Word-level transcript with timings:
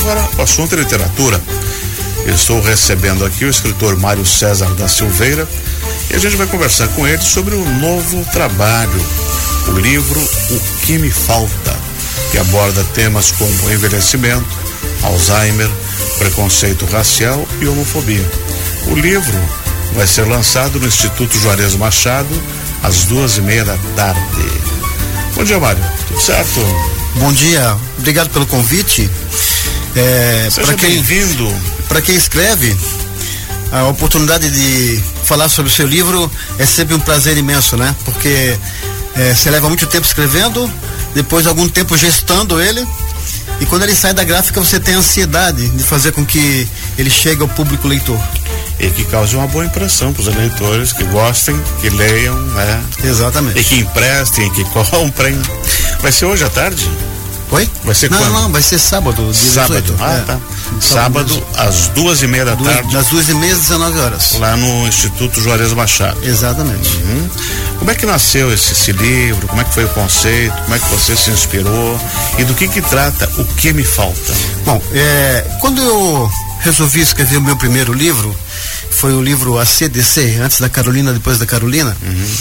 Agora, 0.00 0.28
o 0.38 0.42
assunto 0.42 0.74
é 0.74 0.78
literatura. 0.78 1.40
estou 2.26 2.60
recebendo 2.60 3.24
aqui 3.24 3.44
o 3.44 3.50
escritor 3.50 3.96
Mário 3.98 4.24
César 4.24 4.72
da 4.74 4.88
Silveira 4.88 5.46
e 6.10 6.16
a 6.16 6.18
gente 6.18 6.36
vai 6.36 6.46
conversar 6.46 6.88
com 6.88 7.06
ele 7.06 7.22
sobre 7.22 7.54
o 7.54 7.64
novo 7.80 8.24
trabalho, 8.32 9.06
o 9.68 9.72
livro 9.72 10.20
O 10.50 10.60
que 10.84 10.98
me 10.98 11.10
falta, 11.10 11.76
que 12.30 12.38
aborda 12.38 12.82
temas 12.94 13.32
como 13.32 13.70
envelhecimento, 13.70 14.46
Alzheimer, 15.02 15.70
preconceito 16.18 16.86
racial 16.86 17.46
e 17.60 17.66
homofobia. 17.66 18.24
O 18.86 18.94
livro 18.94 19.38
vai 19.94 20.06
ser 20.06 20.26
lançado 20.26 20.78
no 20.78 20.86
Instituto 20.86 21.38
Juarez 21.38 21.74
Machado 21.74 22.42
às 22.82 23.04
duas 23.04 23.36
e 23.36 23.42
meia 23.42 23.64
da 23.64 23.76
tarde. 23.96 24.20
Bom 25.34 25.44
dia, 25.44 25.58
Mário. 25.58 25.84
Tudo 26.06 26.20
certo? 26.20 26.60
Bom 27.16 27.32
dia. 27.32 27.76
Obrigado 27.98 28.30
pelo 28.30 28.46
convite. 28.46 29.10
É, 29.94 30.48
Seja 30.50 30.76
bem-vindo. 30.76 31.52
Para 31.88 32.02
quem 32.02 32.14
escreve, 32.14 32.76
a 33.72 33.84
oportunidade 33.84 34.50
de 34.50 35.02
falar 35.24 35.48
sobre 35.48 35.70
o 35.70 35.74
seu 35.74 35.86
livro 35.86 36.30
é 36.58 36.66
sempre 36.66 36.94
um 36.94 37.00
prazer 37.00 37.36
imenso, 37.36 37.76
né? 37.76 37.94
Porque 38.04 38.56
é, 39.16 39.34
você 39.34 39.50
leva 39.50 39.68
muito 39.68 39.86
tempo 39.86 40.06
escrevendo, 40.06 40.70
depois 41.14 41.46
algum 41.46 41.68
tempo 41.68 41.96
gestando 41.96 42.60
ele, 42.60 42.86
e 43.60 43.66
quando 43.66 43.82
ele 43.82 43.94
sai 43.94 44.14
da 44.14 44.24
gráfica 44.24 44.60
você 44.60 44.78
tem 44.78 44.94
ansiedade 44.94 45.68
de 45.70 45.82
fazer 45.82 46.12
com 46.12 46.24
que 46.24 46.68
ele 46.96 47.10
chegue 47.10 47.42
ao 47.42 47.48
público 47.48 47.88
leitor. 47.88 48.20
E 48.78 48.88
que 48.90 49.04
cause 49.04 49.34
uma 49.34 49.46
boa 49.48 49.64
impressão 49.64 50.12
para 50.12 50.22
os 50.22 50.28
eleitores 50.28 50.92
que 50.92 51.02
gostem, 51.04 51.60
que 51.80 51.90
leiam, 51.90 52.36
né? 52.40 52.84
Exatamente. 53.02 53.58
E 53.58 53.64
que 53.64 53.76
emprestem, 53.80 54.48
que 54.52 54.62
comprem. 54.88 55.36
Vai 56.00 56.12
ser 56.12 56.26
hoje 56.26 56.44
à 56.44 56.48
tarde? 56.48 56.88
Oi? 57.50 57.68
Vai 57.84 57.94
ser 57.94 58.10
não, 58.10 58.18
quando? 58.18 58.32
Não, 58.32 58.52
vai 58.52 58.62
ser 58.62 58.78
sábado, 58.78 59.22
dia 59.32 59.52
Sábado. 59.52 59.80
18. 59.80 59.96
Ah, 60.02 60.12
é. 60.12 60.20
tá. 60.20 60.38
Sábado, 60.80 61.32
sábado 61.32 61.46
às 61.56 61.88
duas 61.88 62.22
e 62.22 62.26
meia 62.26 62.44
da 62.44 62.54
duas, 62.54 62.74
tarde. 62.74 62.92
Das 62.92 63.06
duas 63.08 63.28
e 63.28 63.34
meia 63.34 63.54
às 63.54 63.60
19 63.60 63.98
horas. 63.98 64.32
Lá 64.38 64.56
no 64.56 64.86
Instituto 64.86 65.40
Juarez 65.40 65.72
Machado. 65.72 66.18
Exatamente. 66.22 66.96
Uhum. 66.98 67.30
Como 67.78 67.90
é 67.90 67.94
que 67.94 68.04
nasceu 68.04 68.52
esse, 68.52 68.72
esse, 68.72 68.92
livro? 68.92 69.48
Como 69.48 69.60
é 69.60 69.64
que 69.64 69.72
foi 69.72 69.84
o 69.84 69.88
conceito? 69.88 70.54
Como 70.62 70.74
é 70.74 70.78
que 70.78 70.88
você 70.88 71.16
se 71.16 71.30
inspirou? 71.30 72.00
E 72.38 72.44
do 72.44 72.54
que 72.54 72.68
que 72.68 72.82
trata 72.82 73.28
O 73.38 73.44
Que 73.44 73.72
Me 73.72 73.84
Falta? 73.84 74.34
Bom, 74.64 74.82
é, 74.92 75.46
quando 75.60 75.80
eu 75.80 76.30
resolvi 76.60 77.00
escrever 77.00 77.36
o 77.36 77.42
meu 77.42 77.56
primeiro 77.56 77.92
livro, 77.92 78.36
foi 78.90 79.12
o 79.12 79.22
livro 79.22 79.58
ACDC, 79.58 80.38
antes 80.42 80.60
da 80.60 80.68
Carolina, 80.68 81.12
depois 81.12 81.38
da 81.38 81.46
Carolina. 81.46 81.96
Uhum. 82.02 82.34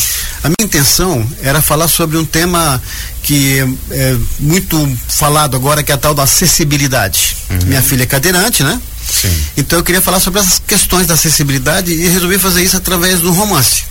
A 0.44 0.48
minha 0.48 0.64
intenção 0.64 1.28
era 1.42 1.62
falar 1.62 1.88
sobre 1.88 2.18
um 2.18 2.26
tema 2.26 2.82
que 3.22 3.60
é, 3.60 3.68
é 3.92 4.18
muito 4.40 4.98
falado 5.08 5.56
agora, 5.56 5.84
que 5.84 5.92
é 5.92 5.96
a 5.96 5.98
tal 5.98 6.14
da 6.14 6.24
acessibilidade. 6.24 7.38
Uhum. 7.50 7.60
Minha 7.66 7.82
filha 7.82 8.04
é 8.04 8.06
cadeirante, 8.06 8.64
né? 8.64 8.82
Sim. 9.10 9.44
Então 9.56 9.80
eu 9.80 9.84
queria 9.84 10.02
falar 10.02 10.20
sobre 10.20 10.40
essas 10.40 10.62
questões 10.66 11.08
da 11.08 11.14
acessibilidade 11.14 11.92
e 11.92 12.08
resolvi 12.08 12.38
fazer 12.38 12.64
isso 12.64 12.78
através 12.78 13.22
de 13.22 13.28
um 13.28 13.32
romance. 13.32 13.84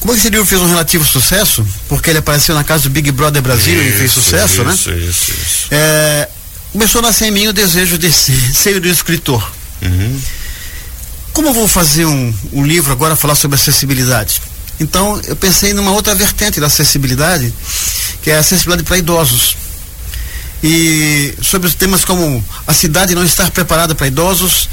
Como 0.00 0.14
esse 0.14 0.30
livro 0.30 0.46
fez 0.46 0.60
um 0.60 0.68
relativo 0.68 1.04
sucesso, 1.04 1.66
porque 1.88 2.10
ele 2.10 2.20
apareceu 2.20 2.54
na 2.54 2.62
casa 2.62 2.84
do 2.84 2.90
Big 2.90 3.10
Brother 3.10 3.42
Brasil 3.42 3.74
isso, 3.74 3.88
e 3.88 3.98
fez 3.98 4.12
sucesso, 4.12 4.54
isso, 4.54 4.64
né? 4.64 4.74
Isso, 4.74 4.90
isso, 4.92 5.32
isso. 5.32 5.66
É, 5.70 6.28
começou 6.72 7.00
a 7.00 7.02
nascer 7.02 7.26
em 7.26 7.30
mim 7.30 7.46
o 7.46 7.52
desejo 7.52 7.98
de 7.98 8.12
ser, 8.12 8.38
ser 8.54 8.80
do 8.80 8.88
escritor. 8.88 9.52
Uhum. 9.82 10.20
Como 11.32 11.48
eu 11.48 11.52
vou 11.52 11.68
fazer 11.68 12.04
um, 12.04 12.34
um 12.52 12.64
livro 12.64 12.92
agora 12.92 13.14
falar 13.14 13.34
sobre 13.34 13.54
acessibilidade? 13.56 14.40
Então 14.80 15.20
eu 15.26 15.36
pensei 15.36 15.72
numa 15.72 15.90
outra 15.92 16.14
vertente 16.14 16.60
da 16.60 16.66
acessibilidade, 16.66 17.52
que 18.22 18.30
é 18.30 18.36
a 18.36 18.40
acessibilidade 18.40 18.84
para 18.84 18.98
idosos. 18.98 19.56
E 20.62 21.34
sobre 21.40 21.68
os 21.68 21.74
temas 21.74 22.04
como 22.04 22.44
a 22.66 22.74
cidade 22.74 23.14
não 23.14 23.24
estar 23.24 23.50
preparada 23.50 23.94
para 23.94 24.06
idosos, 24.06 24.68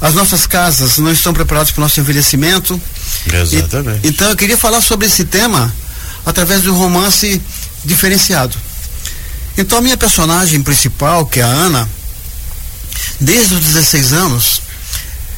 as 0.00 0.14
nossas 0.14 0.46
casas 0.46 0.98
não 0.98 1.12
estão 1.12 1.32
preparadas 1.32 1.70
para 1.70 1.80
o 1.80 1.82
nosso 1.82 2.00
envelhecimento. 2.00 2.80
Exatamente. 3.32 4.06
E, 4.06 4.08
então 4.08 4.28
eu 4.28 4.36
queria 4.36 4.56
falar 4.56 4.80
sobre 4.80 5.06
esse 5.06 5.24
tema 5.24 5.74
através 6.24 6.62
de 6.62 6.70
um 6.70 6.74
romance 6.74 7.40
diferenciado. 7.84 8.56
Então 9.56 9.78
a 9.78 9.82
minha 9.82 9.96
personagem 9.96 10.62
principal, 10.62 11.26
que 11.26 11.40
é 11.40 11.42
a 11.42 11.46
Ana, 11.46 11.88
desde 13.20 13.54
os 13.54 13.60
16 13.60 14.12
anos, 14.12 14.60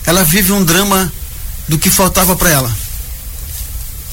ela 0.05 0.25
vive 0.25 0.53
um 0.53 0.65
drama 0.65 1.13
do 1.69 1.79
que 1.79 1.91
faltava 1.91 2.35
para 2.35 2.51
ela. 2.51 2.77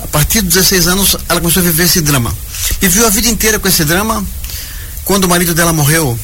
A 0.04 0.08
partir 0.08 0.42
dos 0.42 0.54
16 0.54 0.88
anos, 0.88 1.16
ela 1.28 1.40
começou 1.40 1.62
a 1.62 1.66
viver 1.66 1.84
esse 1.84 2.02
drama. 2.02 2.36
Viveu 2.80 3.08
a 3.08 3.10
vida 3.10 3.28
inteira 3.30 3.58
com 3.58 3.68
esse 3.68 3.84
drama. 3.84 4.24
Quando 5.04 5.26
o 5.26 5.30
marido 5.30 5.54
dela 5.54 5.74
morreu, 5.74 6.18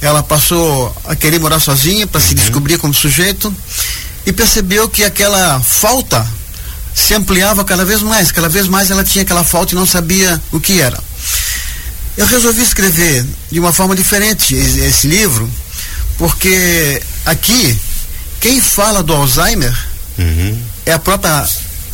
ela 0.00 0.22
passou 0.22 0.94
a 1.04 1.14
querer 1.14 1.38
morar 1.38 1.60
sozinha 1.60 2.06
para 2.06 2.20
uhum. 2.20 2.26
se 2.26 2.34
descobrir 2.34 2.78
como 2.78 2.92
sujeito 2.92 3.54
e 4.26 4.32
percebeu 4.32 4.88
que 4.88 5.04
aquela 5.04 5.60
falta 5.60 6.26
se 6.94 7.14
ampliava 7.14 7.64
cada 7.64 7.84
vez 7.84 8.02
mais, 8.02 8.30
cada 8.30 8.48
vez 8.48 8.68
mais 8.68 8.90
ela 8.90 9.04
tinha 9.04 9.22
aquela 9.22 9.44
falta 9.44 9.74
e 9.74 9.76
não 9.76 9.86
sabia 9.86 10.40
o 10.52 10.60
que 10.60 10.80
era. 10.80 10.98
Eu 12.16 12.26
resolvi 12.26 12.62
escrever 12.62 13.24
de 13.50 13.58
uma 13.58 13.72
forma 13.72 13.96
diferente 13.96 14.54
esse 14.54 15.08
livro, 15.08 15.50
porque 16.16 17.02
aqui 17.26 17.76
quem 18.40 18.60
fala 18.60 19.02
do 19.02 19.12
Alzheimer 19.12 19.74
uhum. 20.18 20.62
é 20.86 20.92
a 20.92 20.98
própria, 20.98 21.32
a 21.32 21.48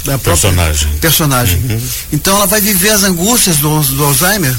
própria 0.04 0.18
personagem. 0.18 0.88
personagem. 0.98 1.56
Uhum. 1.58 1.88
Então 2.12 2.36
ela 2.36 2.46
vai 2.46 2.60
viver 2.60 2.90
as 2.90 3.02
angústias 3.02 3.56
do, 3.56 3.80
do 3.82 4.04
Alzheimer 4.04 4.54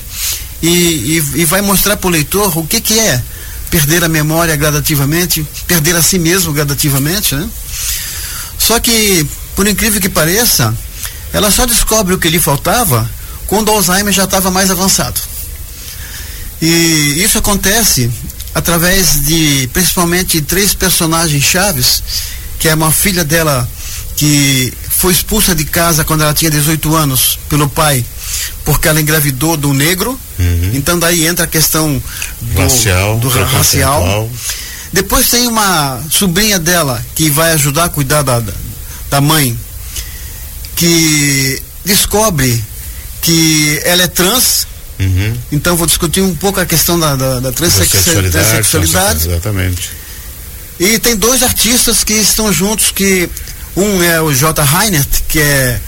e, 0.61 0.69
e, 0.69 1.23
e 1.41 1.45
vai 1.45 1.61
mostrar 1.61 1.97
para 1.97 2.07
o 2.07 2.11
leitor 2.11 2.57
o 2.57 2.65
que, 2.65 2.81
que 2.81 2.97
é 2.97 3.21
perder 3.69 4.03
a 4.03 4.09
memória 4.09 4.55
gradativamente, 4.55 5.45
perder 5.67 5.95
a 5.95 6.01
si 6.01 6.19
mesmo 6.19 6.51
gradativamente, 6.51 7.35
né? 7.35 7.49
Só 8.57 8.79
que, 8.79 9.25
por 9.55 9.67
incrível 9.67 9.99
que 9.99 10.09
pareça, 10.09 10.73
ela 11.33 11.49
só 11.49 11.65
descobre 11.65 12.13
o 12.13 12.17
que 12.17 12.29
lhe 12.29 12.39
faltava 12.39 13.09
quando 13.47 13.69
o 13.69 13.71
Alzheimer 13.71 14.13
já 14.13 14.25
estava 14.25 14.51
mais 14.51 14.69
avançado. 14.69 15.19
E 16.61 17.23
isso 17.23 17.37
acontece 17.37 18.09
através 18.53 19.25
de 19.25 19.69
principalmente 19.73 20.41
três 20.41 20.73
personagens 20.73 21.43
chaves, 21.43 22.03
que 22.59 22.67
é 22.67 22.75
uma 22.75 22.91
filha 22.91 23.23
dela 23.23 23.67
que 24.15 24.71
foi 24.89 25.13
expulsa 25.13 25.55
de 25.55 25.65
casa 25.65 26.03
quando 26.03 26.21
ela 26.21 26.33
tinha 26.33 26.51
18 26.51 26.95
anos 26.95 27.39
pelo 27.49 27.67
pai, 27.67 28.05
porque 28.63 28.87
ela 28.87 29.01
engravidou 29.01 29.57
do 29.57 29.73
negro. 29.73 30.19
Uhum. 30.37 30.71
Então 30.73 30.99
daí 30.99 31.25
entra 31.25 31.45
a 31.45 31.47
questão 31.47 32.01
do 32.39 32.61
racial. 32.61 33.17
Do 33.17 33.29
racial. 33.29 34.29
Depois 34.93 35.29
tem 35.29 35.47
uma 35.47 36.01
sobrinha 36.11 36.59
dela 36.59 37.03
que 37.15 37.29
vai 37.29 37.53
ajudar 37.53 37.85
a 37.85 37.89
cuidar 37.89 38.21
da, 38.21 38.43
da 39.09 39.21
mãe, 39.21 39.57
que 40.75 41.61
descobre 41.85 42.63
que 43.21 43.79
ela 43.85 44.03
é 44.03 44.07
trans, 44.07 44.67
Uhum. 45.01 45.37
Então 45.51 45.75
vou 45.75 45.87
discutir 45.87 46.21
um 46.21 46.35
pouco 46.35 46.59
a 46.59 46.65
questão 46.65 46.99
da, 46.99 47.15
da, 47.15 47.39
da 47.39 47.51
transexualidade. 47.51 49.27
Exatamente. 49.27 49.91
E 50.79 50.99
tem 50.99 51.15
dois 51.15 51.41
artistas 51.41 52.03
que 52.03 52.13
estão 52.13 52.51
juntos, 52.53 52.91
que 52.91 53.29
um 53.75 54.01
é 54.03 54.21
o 54.21 54.33
J. 54.33 54.63
Reinert, 54.63 55.07
que 55.27 55.39
é 55.39 55.79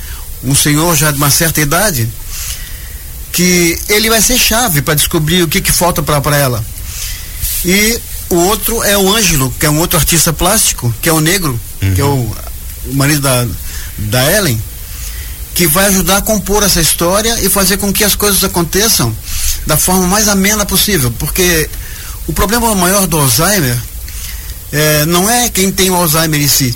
um 0.43 0.55
senhor 0.55 0.95
já 0.95 1.11
de 1.11 1.17
uma 1.17 1.29
certa 1.29 1.61
idade, 1.61 2.09
que 3.31 3.77
ele 3.89 4.09
vai 4.09 4.21
ser 4.21 4.37
chave 4.37 4.81
para 4.81 4.95
descobrir 4.95 5.43
o 5.43 5.47
que, 5.47 5.61
que 5.61 5.71
falta 5.71 6.01
para 6.01 6.37
ela. 6.37 6.63
E 7.65 7.99
o 8.29 8.35
outro 8.35 8.83
é 8.83 8.97
o 8.97 9.15
Ângelo, 9.15 9.53
que 9.59 9.65
é 9.65 9.69
um 9.69 9.79
outro 9.79 9.97
artista 9.97 10.33
plástico, 10.33 10.93
que 11.01 11.09
é 11.09 11.13
o 11.13 11.19
negro, 11.19 11.59
uhum. 11.81 11.93
que 11.93 12.01
é 12.01 12.05
o, 12.05 12.35
o 12.85 12.93
marido 12.93 13.21
da, 13.21 13.47
da 13.97 14.31
Ellen 14.31 14.61
que 15.53 15.67
vai 15.67 15.85
ajudar 15.87 16.17
a 16.17 16.21
compor 16.21 16.63
essa 16.63 16.81
história 16.81 17.39
e 17.41 17.49
fazer 17.49 17.77
com 17.77 17.93
que 17.93 18.03
as 18.03 18.15
coisas 18.15 18.43
aconteçam 18.43 19.15
da 19.65 19.77
forma 19.77 20.07
mais 20.07 20.27
amena 20.27 20.65
possível, 20.65 21.13
porque 21.17 21.69
o 22.27 22.33
problema 22.33 22.73
maior 22.75 23.05
do 23.05 23.17
Alzheimer 23.17 23.77
é, 24.71 25.05
não 25.05 25.29
é 25.29 25.49
quem 25.49 25.71
tem 25.71 25.89
o 25.89 25.95
Alzheimer 25.95 26.41
em 26.41 26.47
si, 26.47 26.75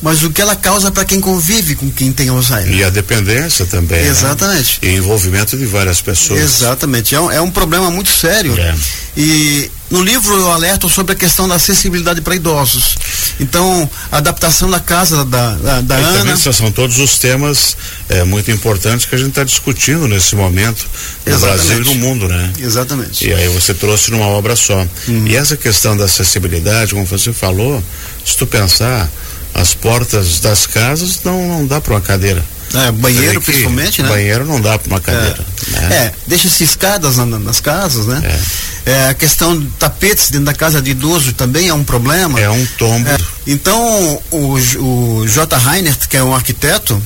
mas 0.00 0.22
o 0.22 0.30
que 0.30 0.40
ela 0.40 0.54
causa 0.54 0.90
para 0.90 1.04
quem 1.04 1.20
convive 1.20 1.74
com 1.74 1.90
quem 1.90 2.12
tem 2.12 2.28
Alzheimer. 2.28 2.72
E 2.72 2.84
a 2.84 2.90
dependência 2.90 3.66
também. 3.66 4.04
Exatamente. 4.06 4.78
Né? 4.82 4.90
E 4.90 4.96
envolvimento 4.96 5.56
de 5.56 5.66
várias 5.66 6.00
pessoas. 6.00 6.40
Exatamente. 6.40 7.14
É 7.14 7.20
um, 7.20 7.30
é 7.30 7.40
um 7.40 7.50
problema 7.50 7.90
muito 7.90 8.10
sério. 8.10 8.56
É. 8.58 8.74
E 9.16 9.70
no 9.90 10.02
livro 10.02 10.36
eu 10.36 10.52
alerto 10.52 10.88
sobre 10.88 11.14
a 11.14 11.16
questão 11.16 11.48
da 11.48 11.56
acessibilidade 11.56 12.20
para 12.20 12.36
idosos. 12.36 12.96
Então, 13.40 13.88
a 14.10 14.18
adaptação 14.18 14.68
da 14.70 14.80
casa 14.80 15.24
da, 15.24 15.54
da, 15.54 15.80
da 15.80 15.94
Ana. 15.96 16.18
Também 16.18 16.36
são 16.36 16.72
todos 16.72 16.98
os 16.98 17.18
temas 17.18 17.76
é, 18.08 18.24
muito 18.24 18.50
importantes 18.50 19.06
que 19.06 19.14
a 19.14 19.18
gente 19.18 19.30
está 19.30 19.44
discutindo 19.44 20.08
nesse 20.08 20.34
momento 20.34 20.86
no 21.24 21.32
Exatamente. 21.32 21.66
Brasil 21.66 21.82
e 21.82 21.84
no 21.84 21.94
mundo, 22.06 22.28
né? 22.28 22.52
Exatamente. 22.58 23.26
E 23.26 23.32
aí 23.32 23.48
você 23.48 23.72
trouxe 23.74 24.10
numa 24.10 24.26
obra 24.26 24.56
só. 24.56 24.86
Uhum. 25.08 25.26
E 25.26 25.36
essa 25.36 25.56
questão 25.56 25.96
da 25.96 26.04
acessibilidade, 26.04 26.94
como 26.94 27.06
você 27.06 27.32
falou, 27.32 27.82
se 28.24 28.36
tu 28.36 28.46
pensar, 28.46 29.08
as 29.54 29.74
portas 29.74 30.40
das 30.40 30.66
casas 30.66 31.20
não, 31.24 31.48
não 31.48 31.66
dá 31.66 31.80
para 31.80 31.94
uma 31.94 32.00
cadeira. 32.00 32.44
É, 32.74 32.92
banheiro 32.92 33.40
principalmente, 33.40 34.02
né? 34.02 34.08
Banheiro 34.08 34.44
não 34.44 34.60
dá 34.60 34.78
para 34.78 34.88
uma 34.88 35.00
cadeira. 35.00 35.38
É, 35.74 35.80
né? 35.80 35.96
é 35.96 36.14
deixa-se 36.26 36.64
escadas 36.64 37.16
na, 37.16 37.24
nas 37.24 37.60
casas, 37.60 38.06
né? 38.06 38.40
É. 38.84 38.90
é. 38.90 39.08
a 39.08 39.14
questão 39.14 39.58
de 39.58 39.66
tapetes 39.78 40.30
dentro 40.30 40.46
da 40.46 40.54
casa 40.54 40.82
de 40.82 40.90
idoso 40.90 41.32
também 41.32 41.68
é 41.68 41.74
um 41.74 41.84
problema. 41.84 42.38
É 42.38 42.50
um 42.50 42.66
tombo. 42.76 43.08
É, 43.08 43.16
então, 43.46 44.20
o, 44.30 44.54
o 44.54 45.26
J. 45.26 45.56
Reinert, 45.56 46.08
que 46.08 46.16
é 46.16 46.22
um 46.22 46.34
arquiteto, 46.34 47.00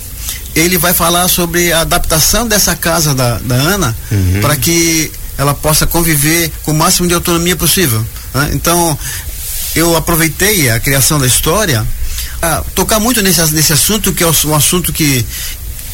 ele 0.54 0.76
vai 0.76 0.92
falar 0.92 1.28
sobre 1.28 1.72
a 1.72 1.80
adaptação 1.80 2.46
dessa 2.46 2.74
casa 2.74 3.14
da, 3.14 3.38
da 3.38 3.54
Ana 3.54 3.96
uhum. 4.10 4.40
para 4.40 4.56
que 4.56 5.12
ela 5.38 5.54
possa 5.54 5.86
conviver 5.86 6.50
com 6.64 6.72
o 6.72 6.74
máximo 6.74 7.08
de 7.08 7.14
autonomia 7.14 7.56
possível. 7.56 8.04
Né? 8.34 8.50
Então, 8.52 8.98
eu 9.74 9.96
aproveitei 9.96 10.70
a 10.70 10.78
criação 10.78 11.18
da 11.18 11.26
história 11.26 11.86
a 12.42 12.62
tocar 12.74 12.98
muito 12.98 13.22
nesse, 13.22 13.40
nesse 13.54 13.72
assunto, 13.72 14.12
que 14.12 14.24
é 14.24 14.26
um 14.26 14.54
assunto 14.54 14.92
que, 14.92 15.24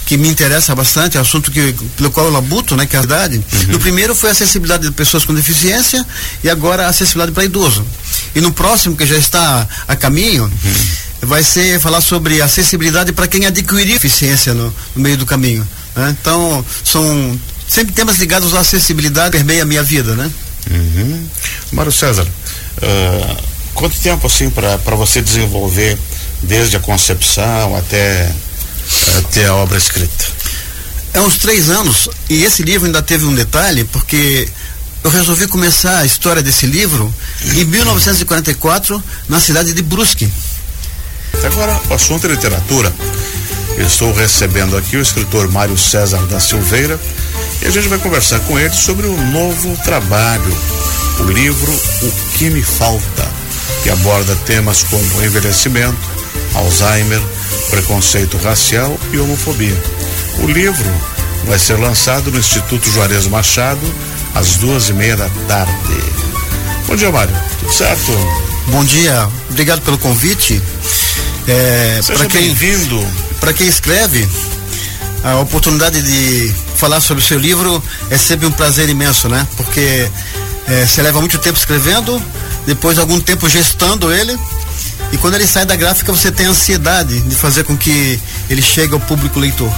que 0.06 0.16
me 0.16 0.26
interessa 0.26 0.74
bastante, 0.74 1.18
é 1.18 1.20
um 1.20 1.22
assunto 1.22 1.50
que, 1.50 1.74
pelo 1.96 2.10
qual 2.10 2.26
eu 2.26 2.32
labuto, 2.32 2.74
né, 2.74 2.86
que 2.86 2.96
é 2.96 2.98
a 2.98 3.02
idade. 3.02 3.36
Uhum. 3.36 3.72
No 3.72 3.78
primeiro 3.78 4.14
foi 4.14 4.30
a 4.30 4.32
acessibilidade 4.32 4.84
de 4.84 4.90
pessoas 4.92 5.26
com 5.26 5.34
deficiência 5.34 6.04
e 6.42 6.48
agora 6.48 6.86
a 6.86 6.88
acessibilidade 6.88 7.32
para 7.32 7.44
idoso. 7.44 7.86
E 8.34 8.40
no 8.40 8.50
próximo, 8.50 8.96
que 8.96 9.04
já 9.04 9.16
está 9.16 9.68
a 9.86 9.94
caminho, 9.94 10.44
uhum. 10.44 10.86
vai 11.28 11.42
ser 11.42 11.78
falar 11.80 12.00
sobre 12.00 12.40
acessibilidade 12.40 13.12
para 13.12 13.28
quem 13.28 13.44
adquiriu 13.44 13.92
deficiência 13.92 14.54
no, 14.54 14.74
no 14.96 15.02
meio 15.02 15.18
do 15.18 15.26
caminho. 15.26 15.68
Né? 15.94 16.16
Então, 16.18 16.64
são 16.82 17.38
sempre 17.68 17.92
temas 17.92 18.16
ligados 18.16 18.54
à 18.54 18.60
acessibilidade 18.60 19.32
permeia 19.32 19.62
a 19.62 19.66
minha 19.66 19.82
vida, 19.82 20.14
né? 20.14 20.30
Uhum. 20.70 21.26
Mário 21.72 21.92
César, 21.92 22.24
uh, 22.24 23.36
quanto 23.74 23.98
tempo 24.00 24.26
assim 24.26 24.50
para 24.50 24.96
você 24.96 25.20
desenvolver 25.20 25.98
desde 26.42 26.76
a 26.76 26.80
concepção 26.80 27.76
até 27.76 28.32
até 29.18 29.46
a 29.46 29.54
obra 29.54 29.76
escrita? 29.76 30.26
É 31.12 31.20
uns 31.20 31.38
três 31.38 31.68
anos 31.70 32.08
e 32.28 32.44
esse 32.44 32.62
livro 32.62 32.86
ainda 32.86 33.02
teve 33.02 33.24
um 33.24 33.34
detalhe 33.34 33.84
porque 33.84 34.48
eu 35.02 35.10
resolvi 35.10 35.46
começar 35.46 35.98
a 35.98 36.06
história 36.06 36.42
desse 36.42 36.66
livro 36.66 37.12
em 37.54 37.64
1944 37.64 39.02
na 39.28 39.40
cidade 39.40 39.72
de 39.72 39.82
Brusque. 39.82 40.30
Agora 41.44 41.80
o 41.88 41.94
assunto 41.94 42.26
é 42.26 42.30
literatura. 42.30 42.92
estou 43.78 44.12
recebendo 44.12 44.76
aqui 44.76 44.96
o 44.96 45.02
escritor 45.02 45.50
Mário 45.50 45.78
César 45.78 46.24
da 46.26 46.40
Silveira 46.40 46.98
e 47.62 47.66
a 47.66 47.70
gente 47.70 47.88
vai 47.88 47.98
conversar 47.98 48.40
com 48.40 48.58
ele 48.58 48.74
sobre 48.74 49.06
o 49.06 49.12
um 49.12 49.30
novo 49.30 49.76
trabalho, 49.82 50.58
o 51.20 51.22
livro 51.24 51.72
O 52.02 52.12
que 52.36 52.50
me 52.50 52.62
falta, 52.62 53.28
que 53.82 53.90
aborda 53.90 54.34
temas 54.46 54.82
como 54.84 55.24
envelhecimento, 55.24 56.17
Alzheimer, 56.54 57.20
preconceito 57.70 58.36
racial 58.38 58.98
e 59.12 59.18
homofobia. 59.18 59.76
O 60.40 60.46
livro 60.46 60.90
vai 61.46 61.58
ser 61.58 61.78
lançado 61.78 62.30
no 62.30 62.38
Instituto 62.38 62.90
Juarez 62.90 63.26
Machado 63.26 63.80
às 64.34 64.56
duas 64.56 64.88
e 64.88 64.92
meia 64.92 65.16
da 65.16 65.28
tarde. 65.46 66.02
Bom 66.86 66.96
dia, 66.96 67.10
Mário. 67.10 67.34
Tudo 67.60 67.72
certo? 67.72 68.12
Bom 68.68 68.84
dia. 68.84 69.28
Obrigado 69.50 69.80
pelo 69.82 69.98
convite. 69.98 70.62
É, 71.46 72.00
Seja 72.02 72.26
quem 72.26 72.52
vindo 72.52 73.02
Para 73.40 73.54
quem 73.54 73.66
escreve, 73.66 74.28
a 75.24 75.36
oportunidade 75.36 76.02
de 76.02 76.54
falar 76.76 77.00
sobre 77.00 77.22
o 77.22 77.26
seu 77.26 77.38
livro 77.38 77.82
é 78.10 78.18
sempre 78.18 78.46
um 78.46 78.52
prazer 78.52 78.88
imenso, 78.88 79.28
né? 79.28 79.46
Porque 79.56 80.08
é, 80.68 80.86
você 80.86 81.02
leva 81.02 81.20
muito 81.20 81.38
tempo 81.38 81.58
escrevendo, 81.58 82.22
depois 82.66 82.98
algum 82.98 83.18
tempo 83.18 83.48
gestando 83.48 84.12
ele, 84.12 84.38
e 85.12 85.18
quando 85.18 85.34
ele 85.34 85.46
sai 85.46 85.64
da 85.64 85.76
gráfica 85.76 86.12
você 86.12 86.30
tem 86.30 86.46
ansiedade 86.46 87.20
de 87.22 87.34
fazer 87.34 87.64
com 87.64 87.76
que 87.76 88.20
ele 88.50 88.62
chegue 88.62 88.94
ao 88.94 89.00
público 89.00 89.38
leitor. 89.38 89.72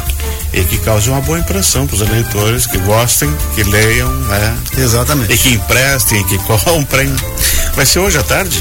E 0.53 0.65
que 0.65 0.79
cause 0.79 1.09
uma 1.09 1.21
boa 1.21 1.39
impressão 1.39 1.87
para 1.87 1.95
os 1.95 2.01
leitores, 2.09 2.67
que 2.67 2.79
gostem, 2.79 3.33
que 3.55 3.63
leiam, 3.63 4.13
né? 4.23 4.59
Exatamente. 4.77 5.33
E 5.33 5.39
que 5.39 5.51
emprestem, 5.51 6.25
que 6.27 6.39
comprem. 6.65 7.15
Vai 7.75 7.87
ser 7.87 8.01
hoje 8.01 8.19
à 8.19 8.23
tarde? 8.23 8.61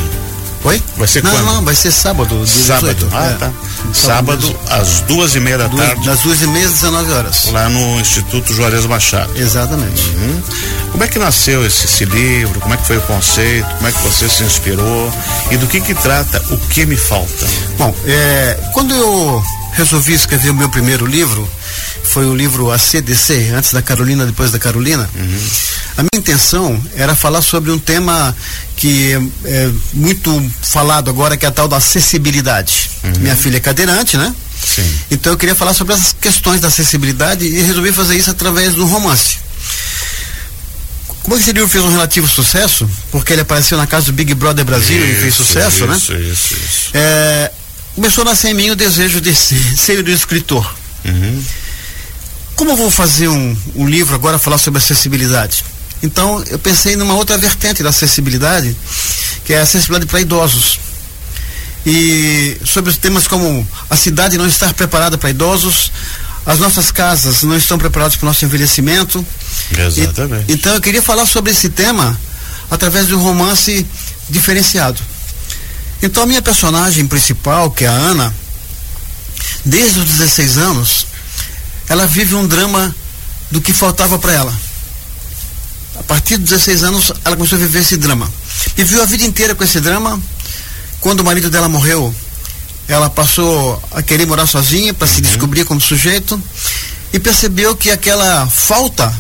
Oi? 0.63 0.81
Vai 0.97 1.07
ser 1.07 1.23
não, 1.23 1.31
quando? 1.31 1.45
Não, 1.45 1.65
vai 1.65 1.75
ser 1.75 1.91
sábado. 1.91 2.45
Sábado. 2.45 2.94
18. 2.94 3.09
Ah, 3.13 3.25
é. 3.25 3.33
tá. 3.35 3.51
Sábado, 3.94 4.45
sábado 4.45 4.59
às 4.69 5.00
duas 5.01 5.35
e 5.35 5.39
meia 5.39 5.57
da 5.57 5.67
duas, 5.67 5.88
tarde. 5.88 6.06
Das 6.06 6.19
duas 6.19 6.41
e 6.41 6.47
meia 6.47 6.65
às 6.65 6.73
19 6.73 7.11
horas. 7.11 7.45
Lá 7.51 7.69
no 7.69 8.00
Instituto 8.00 8.53
Juarez 8.53 8.85
Machado. 8.85 9.38
Exatamente. 9.38 10.01
Uhum. 10.09 10.44
Como 10.91 11.03
é 11.03 11.07
que 11.07 11.17
nasceu 11.17 11.65
esse, 11.65 11.85
esse, 11.85 12.06
livro? 12.06 12.59
Como 12.59 12.73
é 12.73 12.77
que 12.77 12.85
foi 12.85 12.97
o 12.97 13.01
conceito? 13.01 13.67
Como 13.75 13.88
é 13.88 13.91
que 13.91 14.01
você 14.01 14.27
se 14.27 14.44
inspirou? 14.44 15.13
E 15.50 15.57
do 15.57 15.67
que 15.67 15.79
que 15.79 15.94
trata 15.94 16.41
O 16.51 16.57
que 16.57 16.85
me 16.85 16.97
falta? 16.97 17.47
Bom, 17.77 17.95
é, 18.06 18.59
quando 18.73 18.94
eu 18.94 19.44
resolvi 19.73 20.13
escrever 20.13 20.50
o 20.50 20.53
meu 20.53 20.69
primeiro 20.69 21.06
livro, 21.06 21.50
foi 22.03 22.25
o 22.25 22.35
livro 22.35 22.71
ACDC, 22.71 23.51
antes 23.56 23.71
da 23.71 23.81
Carolina, 23.81 24.25
depois 24.25 24.51
da 24.51 24.59
Carolina. 24.59 25.09
Uhum. 25.15 25.39
A 25.99 26.01
minha 26.01 26.17
intenção 26.17 26.81
era 26.95 27.13
falar 27.13 27.41
sobre 27.41 27.71
um 27.71 27.77
tema 27.77 28.33
que 28.77 29.11
é, 29.11 29.65
é 29.65 29.71
muito 29.91 30.51
falado 30.61 31.09
agora, 31.09 31.35
que 31.35 31.45
é 31.45 31.49
a 31.49 31.51
tal 31.51 31.67
da 31.67 31.75
acessibilidade. 31.75 32.89
Uhum. 33.03 33.11
Minha 33.19 33.35
filha 33.35 33.57
é 33.57 33.59
cadeirante, 33.59 34.15
né? 34.15 34.33
Sim. 34.65 34.89
Então 35.11 35.33
eu 35.33 35.37
queria 35.37 35.55
falar 35.55 35.73
sobre 35.73 35.93
as 35.93 36.13
questões 36.13 36.61
da 36.61 36.69
acessibilidade 36.69 37.45
e 37.45 37.61
resolvi 37.63 37.91
fazer 37.91 38.15
isso 38.15 38.31
através 38.31 38.75
de 38.75 38.79
um 38.79 38.85
romance. 38.85 39.39
Como 41.21 41.35
esse 41.35 41.51
livro 41.51 41.67
fez 41.67 41.83
um 41.83 41.91
relativo 41.91 42.29
sucesso, 42.29 42.89
porque 43.11 43.33
ele 43.33 43.41
apareceu 43.41 43.77
na 43.77 43.85
casa 43.85 44.05
do 44.05 44.13
Big 44.13 44.33
Brother 44.35 44.63
Brasil 44.63 45.03
isso, 45.03 45.11
e 45.11 45.15
fez 45.15 45.35
sucesso, 45.35 45.85
né? 45.85 45.97
isso, 45.97 46.13
né? 46.13 46.19
Isso, 46.21 46.53
isso. 46.53 46.89
É, 46.93 47.51
começou 47.93 48.21
a 48.21 48.25
nascer 48.25 48.51
em 48.51 48.53
mim 48.53 48.69
o 48.69 48.75
desejo 48.75 49.19
de 49.19 49.35
ser, 49.35 49.61
ser 49.75 50.01
o 50.01 50.09
escritor. 50.09 50.73
Uhum. 51.03 51.43
Como 52.55 52.71
eu 52.71 52.77
vou 52.77 52.89
fazer 52.89 53.27
um, 53.27 53.57
um 53.75 53.85
livro 53.85 54.15
agora 54.15 54.39
falar 54.39 54.59
sobre 54.59 54.77
acessibilidade? 54.77 55.65
Então 56.01 56.43
eu 56.47 56.57
pensei 56.57 56.95
numa 56.95 57.13
outra 57.13 57.37
vertente 57.37 57.83
da 57.83 57.89
acessibilidade, 57.89 58.75
que 59.43 59.53
é 59.53 59.59
a 59.59 59.63
acessibilidade 59.63 60.09
para 60.09 60.21
idosos. 60.21 60.79
E 61.85 62.57
sobre 62.65 62.91
os 62.91 62.97
temas 62.97 63.27
como 63.27 63.67
a 63.89 63.95
cidade 63.95 64.37
não 64.37 64.47
estar 64.47 64.73
preparada 64.73 65.17
para 65.17 65.29
idosos, 65.29 65.91
as 66.45 66.59
nossas 66.59 66.91
casas 66.91 67.43
não 67.43 67.55
estão 67.55 67.77
preparadas 67.77 68.15
para 68.15 68.25
o 68.25 68.29
nosso 68.29 68.45
envelhecimento. 68.45 69.25
Exatamente. 69.77 70.45
E, 70.49 70.53
então 70.53 70.73
eu 70.73 70.81
queria 70.81 71.01
falar 71.01 71.25
sobre 71.25 71.51
esse 71.51 71.69
tema 71.69 72.19
através 72.69 73.07
de 73.07 73.15
um 73.15 73.21
romance 73.21 73.85
diferenciado. 74.29 74.99
Então 76.01 76.23
a 76.23 76.25
minha 76.25 76.41
personagem 76.41 77.05
principal, 77.07 77.71
que 77.71 77.83
é 77.83 77.87
a 77.87 77.91
Ana, 77.91 78.33
desde 79.65 79.99
os 79.99 80.05
16 80.05 80.57
anos, 80.57 81.07
ela 81.87 82.05
vive 82.05 82.35
um 82.35 82.47
drama 82.47 82.95
do 83.51 83.59
que 83.59 83.73
faltava 83.73 84.17
para 84.17 84.33
ela. 84.33 84.69
A 85.99 86.03
partir 86.03 86.37
dos 86.37 86.49
16 86.49 86.83
anos, 86.83 87.11
ela 87.25 87.35
começou 87.35 87.57
a 87.57 87.61
viver 87.61 87.79
esse 87.79 87.97
drama. 87.97 88.31
Viveu 88.75 89.03
a 89.03 89.05
vida 89.05 89.23
inteira 89.23 89.53
com 89.53 89.63
esse 89.63 89.79
drama. 89.79 90.19
Quando 91.01 91.19
o 91.19 91.23
marido 91.23 91.49
dela 91.49 91.69
morreu, 91.69 92.13
ela 92.87 93.09
passou 93.09 93.81
a 93.91 94.01
querer 94.01 94.25
morar 94.25 94.47
sozinha 94.47 94.94
para 94.94 95.07
uhum. 95.07 95.13
se 95.13 95.21
descobrir 95.21 95.65
como 95.65 95.79
sujeito 95.79 96.41
e 97.13 97.19
percebeu 97.19 97.75
que 97.75 97.91
aquela 97.91 98.47
falta 98.47 99.13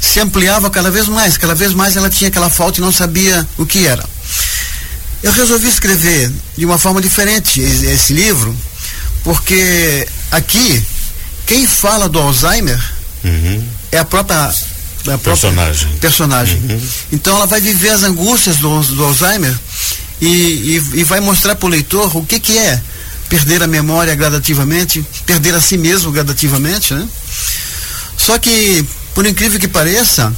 se 0.00 0.20
ampliava 0.20 0.70
cada 0.70 0.90
vez 0.90 1.08
mais, 1.08 1.36
cada 1.36 1.54
vez 1.54 1.72
mais 1.72 1.96
ela 1.96 2.10
tinha 2.10 2.28
aquela 2.28 2.50
falta 2.50 2.78
e 2.78 2.82
não 2.82 2.92
sabia 2.92 3.46
o 3.56 3.66
que 3.66 3.86
era. 3.86 4.04
Eu 5.22 5.32
resolvi 5.32 5.68
escrever 5.68 6.30
de 6.56 6.64
uma 6.64 6.78
forma 6.78 7.00
diferente 7.00 7.60
esse 7.60 8.12
livro, 8.12 8.56
porque 9.24 10.06
aqui 10.30 10.82
quem 11.46 11.66
fala 11.66 12.08
do 12.08 12.18
Alzheimer 12.18 12.80
uhum. 13.24 13.66
é 13.90 13.98
a 13.98 14.04
própria, 14.04 14.54
a 15.14 15.18
própria 15.18 15.50
personagem. 15.50 15.88
personagem. 15.98 16.56
Uhum. 16.56 16.80
Então 17.12 17.36
ela 17.36 17.46
vai 17.46 17.60
viver 17.60 17.90
as 17.90 18.02
angústias 18.02 18.56
do, 18.56 18.80
do 18.80 19.04
Alzheimer 19.04 19.56
e, 20.20 20.26
e, 20.26 20.82
e 20.94 21.04
vai 21.04 21.20
mostrar 21.20 21.54
para 21.54 21.66
o 21.66 21.70
leitor 21.70 22.16
o 22.16 22.24
que, 22.24 22.40
que 22.40 22.56
é 22.56 22.80
perder 23.28 23.62
a 23.62 23.66
memória 23.66 24.14
gradativamente, 24.14 25.04
perder 25.26 25.54
a 25.54 25.60
si 25.60 25.76
mesmo 25.76 26.10
gradativamente, 26.10 26.94
né? 26.94 27.06
Só 28.16 28.38
que, 28.38 28.84
por 29.14 29.26
incrível 29.26 29.60
que 29.60 29.68
pareça, 29.68 30.32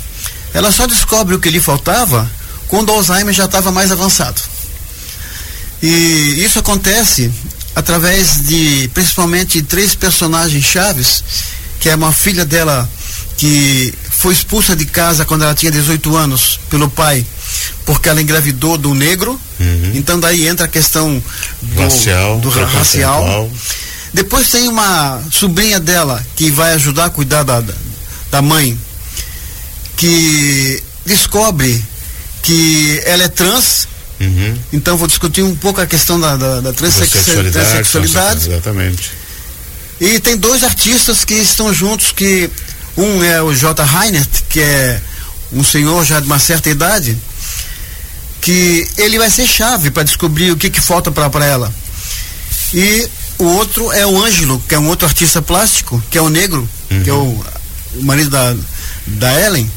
ela 0.53 0.73
só 0.73 0.87
descobre 0.87 1.35
o 1.35 1.39
que 1.39 1.51
lhe 1.51 1.61
faltava 1.61 2.31
quando 2.69 2.91
o 2.91 2.93
Alzheimer 2.93 3.35
já 3.35 3.45
estava 3.45 3.71
mais 3.73 3.91
avançado. 3.91 4.41
E 5.83 6.45
isso 6.45 6.59
acontece 6.59 7.33
através 7.75 8.47
de 8.47 8.91
principalmente 8.93 9.63
três 9.63 9.95
personagens 9.95 10.65
chaves, 10.65 11.25
que 11.81 11.89
é 11.89 11.95
uma 11.95 12.13
filha 12.13 12.45
dela 12.45 12.89
que 13.37 13.95
foi 14.21 14.35
expulsa 14.35 14.77
de 14.77 14.85
casa 14.85 15.25
quando 15.25 15.45
ela 15.45 15.55
tinha 15.55 15.73
18 15.73 16.15
anos 16.15 16.61
pelo 16.69 16.91
pai, 16.91 17.25
porque 17.87 18.07
ela 18.07 18.21
engravidou 18.21 18.77
do 18.77 18.95
negro. 18.95 19.41
Uhum. 19.59 19.93
Então 19.95 20.21
daí 20.21 20.47
entra 20.47 20.67
a 20.67 20.69
questão 20.69 21.23
do 21.63 21.81
racial. 21.81 22.39
Do 22.39 22.51
racial. 22.51 23.51
Depois 24.13 24.51
tem 24.51 24.69
uma 24.69 25.23
sobrinha 25.33 25.81
dela 25.81 26.23
que 26.37 26.51
vai 26.51 26.75
ajudar 26.75 27.07
a 27.07 27.11
cuidar 27.11 27.45
da, 27.45 27.65
da 28.31 28.43
mãe, 28.43 28.79
que 29.97 30.83
descobre 31.07 31.83
que 32.43 33.01
ela 33.07 33.23
é 33.23 33.29
trans 33.29 33.89
Uhum. 34.21 34.55
Então 34.71 34.99
vou 34.99 35.09
discutir 35.09 35.41
um 35.41 35.57
pouco 35.57 35.81
a 35.81 35.87
questão 35.87 36.21
da, 36.21 36.37
da, 36.37 36.61
da 36.61 36.73
transexualidade. 36.75 38.51
Exatamente. 38.51 39.13
E 39.99 40.21
tem 40.21 40.37
dois 40.37 40.63
artistas 40.63 41.25
que 41.25 41.33
estão 41.33 41.73
juntos, 41.73 42.13
que 42.13 42.51
um 42.97 43.23
é 43.23 43.41
o 43.43 43.55
J. 43.55 43.85
Reinert, 43.85 44.29
que 44.49 44.61
é 44.61 45.01
um 45.53 45.65
senhor 45.65 46.05
já 46.05 46.21
de 46.21 46.27
uma 46.27 46.39
certa 46.39 46.71
idade, 46.71 47.17
que 48.41 48.89
ele 48.97 49.19
vai 49.19 49.31
ser 49.31 49.47
chave 49.47 49.91
para 49.91 50.03
descobrir 50.03 50.51
o 50.51 50.57
que, 50.57 50.71
que 50.71 50.81
falta 50.81 51.11
para 51.11 51.45
ela. 51.45 51.73
E 52.73 53.09
o 53.39 53.45
outro 53.45 53.91
é 53.93 54.07
o 54.07 54.23
Ângelo, 54.23 54.63
que 54.69 54.75
é 54.75 54.79
um 54.79 54.89
outro 54.89 55.07
artista 55.07 55.43
plástico, 55.43 56.03
que 56.11 56.19
é 56.19 56.23
o 56.23 56.29
negro, 56.29 56.69
uhum. 56.91 57.03
que 57.03 57.11
é 57.11 57.13
o, 57.13 57.45
o 57.95 58.03
marido 58.03 58.31
da, 58.31 58.55
da 59.07 59.41
Ellen, 59.41 59.71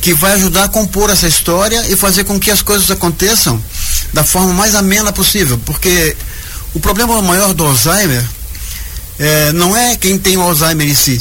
que 0.00 0.14
vai 0.14 0.32
ajudar 0.32 0.64
a 0.64 0.68
compor 0.68 1.10
essa 1.10 1.26
história 1.26 1.84
e 1.88 1.96
fazer 1.96 2.24
com 2.24 2.38
que 2.38 2.50
as 2.50 2.62
coisas 2.62 2.90
aconteçam 2.90 3.62
da 4.12 4.24
forma 4.24 4.52
mais 4.54 4.74
amena 4.74 5.12
possível. 5.12 5.58
Porque 5.64 6.16
o 6.72 6.80
problema 6.80 7.20
maior 7.20 7.52
do 7.52 7.64
Alzheimer 7.64 8.24
é, 9.18 9.52
não 9.52 9.76
é 9.76 9.96
quem 9.96 10.18
tem 10.18 10.36
o 10.36 10.42
Alzheimer 10.42 10.88
em 10.88 10.94
si, 10.94 11.20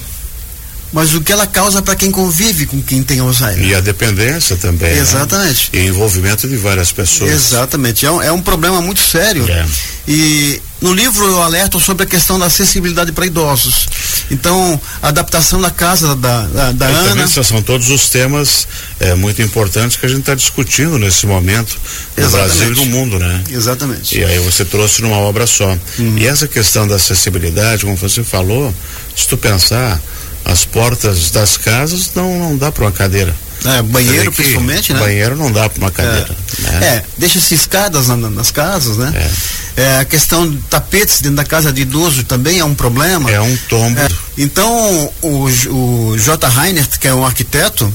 mas 0.91 1.13
o 1.13 1.21
que 1.21 1.31
ela 1.31 1.45
causa 1.45 1.81
para 1.81 1.95
quem 1.95 2.11
convive 2.11 2.65
com 2.65 2.81
quem 2.81 3.03
tem 3.03 3.19
Alzheimer. 3.19 3.65
E 3.65 3.75
a 3.75 3.81
dependência 3.81 4.55
também. 4.55 4.93
Né? 4.93 4.99
Exatamente. 4.99 5.69
Né? 5.73 5.81
E 5.81 5.87
envolvimento 5.87 6.47
de 6.47 6.55
várias 6.55 6.91
pessoas. 6.91 7.31
Exatamente. 7.31 8.05
É 8.05 8.11
um, 8.11 8.21
é 8.21 8.31
um 8.31 8.41
problema 8.41 8.81
muito 8.81 9.01
sério. 9.01 9.45
É. 9.49 9.65
E 10.07 10.61
no 10.79 10.93
livro 10.93 11.25
eu 11.25 11.41
alerto 11.41 11.79
sobre 11.79 12.03
a 12.03 12.05
questão 12.05 12.39
da 12.39 12.45
acessibilidade 12.45 13.11
para 13.11 13.25
idosos. 13.25 13.87
Então, 14.29 14.79
a 15.01 15.09
adaptação 15.09 15.59
da 15.59 15.69
casa 15.69 16.15
da, 16.15 16.45
da, 16.47 16.71
da 16.71 16.85
Ana. 16.85 17.27
São 17.27 17.61
todos 17.61 17.89
os 17.89 18.09
temas 18.09 18.67
é, 18.99 19.15
muito 19.15 19.41
importantes 19.41 19.97
que 19.97 20.05
a 20.05 20.09
gente 20.09 20.21
está 20.21 20.35
discutindo 20.35 20.97
nesse 20.97 21.25
momento 21.25 21.77
no 22.15 22.23
Exatamente. 22.23 22.57
Brasil 22.57 22.73
e 22.73 22.75
no 22.75 22.85
mundo, 22.85 23.19
né? 23.19 23.43
Exatamente. 23.49 24.17
E 24.17 24.23
aí 24.23 24.39
você 24.39 24.63
trouxe 24.63 25.01
numa 25.01 25.17
obra 25.17 25.47
só. 25.47 25.77
Uhum. 25.99 26.17
E 26.17 26.27
essa 26.27 26.47
questão 26.47 26.87
da 26.87 26.95
acessibilidade, 26.95 27.83
como 27.83 27.95
você 27.95 28.23
falou, 28.23 28.73
se 29.15 29.27
tu 29.27 29.37
pensar 29.37 29.99
as 30.47 30.65
portas 30.65 31.29
das 31.31 31.57
casas 31.57 32.11
não, 32.15 32.39
não 32.39 32.57
dá 32.57 32.71
para 32.71 32.85
uma 32.85 32.91
cadeira. 32.91 33.35
É, 33.65 33.81
banheiro 33.81 34.31
principalmente, 34.31 34.93
né? 34.93 34.99
Banheiro 34.99 35.35
não 35.35 35.51
dá 35.51 35.67
para 35.67 35.79
uma 35.79 35.91
cadeira. 35.91 36.29
É, 36.59 36.61
né? 36.61 36.85
é 36.85 37.03
deixa-se 37.17 37.55
escadas 37.55 38.07
na, 38.07 38.15
nas 38.15 38.51
casas, 38.51 38.97
né? 38.97 39.31
É. 39.75 39.81
é. 39.81 39.99
a 39.99 40.05
questão 40.05 40.49
de 40.49 40.57
tapetes 40.69 41.21
dentro 41.21 41.37
da 41.37 41.43
casa 41.43 41.73
de 41.73 41.81
idoso 41.81 42.23
também 42.23 42.59
é 42.59 42.65
um 42.65 42.75
problema. 42.75 43.29
É 43.29 43.41
um 43.41 43.57
tombo. 43.67 43.99
É, 43.99 44.07
então, 44.37 45.11
o, 45.21 45.45
o 45.45 46.17
J. 46.17 46.47
Reinert, 46.47 46.99
que 46.99 47.07
é 47.07 47.13
um 47.13 47.25
arquiteto, 47.25 47.91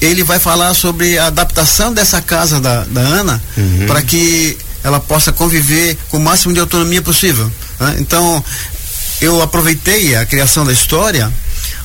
ele 0.00 0.24
vai 0.24 0.38
falar 0.38 0.74
sobre 0.74 1.18
a 1.18 1.28
adaptação 1.28 1.92
dessa 1.92 2.20
casa 2.20 2.60
da, 2.60 2.84
da 2.84 3.00
Ana 3.00 3.42
uhum. 3.56 3.86
para 3.86 4.02
que 4.02 4.58
ela 4.82 5.00
possa 5.00 5.32
conviver 5.32 5.96
com 6.10 6.18
o 6.18 6.20
máximo 6.20 6.52
de 6.52 6.60
autonomia 6.60 7.00
possível. 7.00 7.50
Né? 7.80 7.96
Então, 8.00 8.44
eu 9.20 9.40
aproveitei 9.40 10.14
a 10.14 10.26
criação 10.26 10.64
da 10.64 10.72
história 10.72 11.32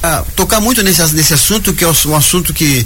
a 0.01 0.23
tocar 0.35 0.59
muito 0.59 0.81
nesse, 0.81 1.03
nesse 1.13 1.33
assunto, 1.33 1.73
que 1.73 1.83
é 1.83 1.87
um 1.87 2.15
assunto 2.15 2.53
que, 2.53 2.85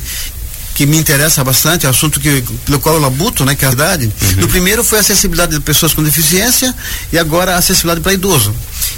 que 0.73 0.85
me 0.85 0.97
interessa 0.97 1.43
bastante, 1.43 1.85
é 1.85 1.89
um 1.89 1.91
assunto 1.91 2.19
que, 2.19 2.43
pelo 2.65 2.79
qual 2.79 2.95
eu 2.95 3.01
labuto, 3.01 3.45
né, 3.45 3.55
que 3.55 3.63
é 3.63 3.67
a 3.67 3.71
verdade. 3.71 4.05
Uhum. 4.05 4.41
No 4.41 4.47
primeiro 4.47 4.83
foi 4.83 4.97
a 4.97 5.01
acessibilidade 5.01 5.53
de 5.53 5.61
pessoas 5.61 5.93
com 5.93 6.03
deficiência 6.03 6.75
e 7.11 7.17
agora 7.17 7.55
a 7.55 7.57
acessibilidade 7.57 8.01
para 8.01 8.13
idoso. 8.13 8.53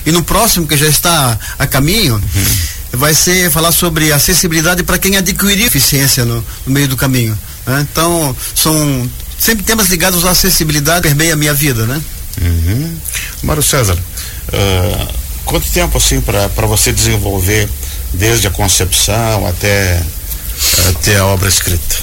E 0.06 0.12
no 0.12 0.24
próximo, 0.24 0.68
que 0.68 0.76
já 0.76 0.88
está 0.88 1.38
a 1.60 1.68
caminho, 1.68 2.16
uhum. 2.16 2.58
vai 2.94 3.14
ser 3.14 3.52
falar 3.52 3.72
sobre 3.72 4.12
acessibilidade 4.12 4.84
para 4.84 4.98
quem 4.98 5.18
adquiriu 5.18 5.66
deficiência 5.66 6.26
no, 6.26 6.44
no 6.66 6.74
meio 6.74 6.88
do 6.88 6.98
caminho. 6.98 7.38
Né? 7.66 7.86
Então, 7.92 8.36
são 8.56 9.10
sempre 9.38 9.64
temas 9.64 9.88
ligados 9.88 10.26
à 10.26 10.32
acessibilidade, 10.32 11.04
permeia 11.04 11.34
a 11.34 11.36
minha 11.36 11.54
vida, 11.54 11.86
né? 11.86 12.02
Uhum. 12.42 12.98
Mário 13.44 13.64
César, 13.64 13.96
uh, 13.96 15.14
quanto 15.46 15.70
tempo 15.70 15.98
assim 15.98 16.22
para 16.22 16.68
você 16.68 16.92
desenvolver 16.92 17.68
desde 18.14 18.48
a 18.48 18.52
concepção 18.52 19.48
até, 19.48 20.02
até 20.90 21.18
a 21.18 21.26
obra 21.26 21.50
escrita? 21.50 21.96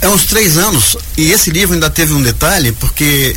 É 0.00 0.08
uns 0.08 0.24
três 0.24 0.58
anos, 0.58 0.96
e 1.16 1.32
esse 1.32 1.50
livro 1.50 1.74
ainda 1.74 1.88
teve 1.88 2.12
um 2.12 2.22
detalhe, 2.22 2.72
porque 2.72 3.36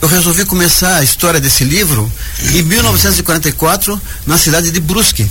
eu 0.00 0.08
resolvi 0.08 0.44
começar 0.44 0.96
a 0.96 1.02
história 1.02 1.40
desse 1.40 1.64
livro 1.64 2.10
em 2.52 2.62
1944, 2.62 4.00
na 4.26 4.38
cidade 4.38 4.70
de 4.70 4.80
Brusque. 4.80 5.28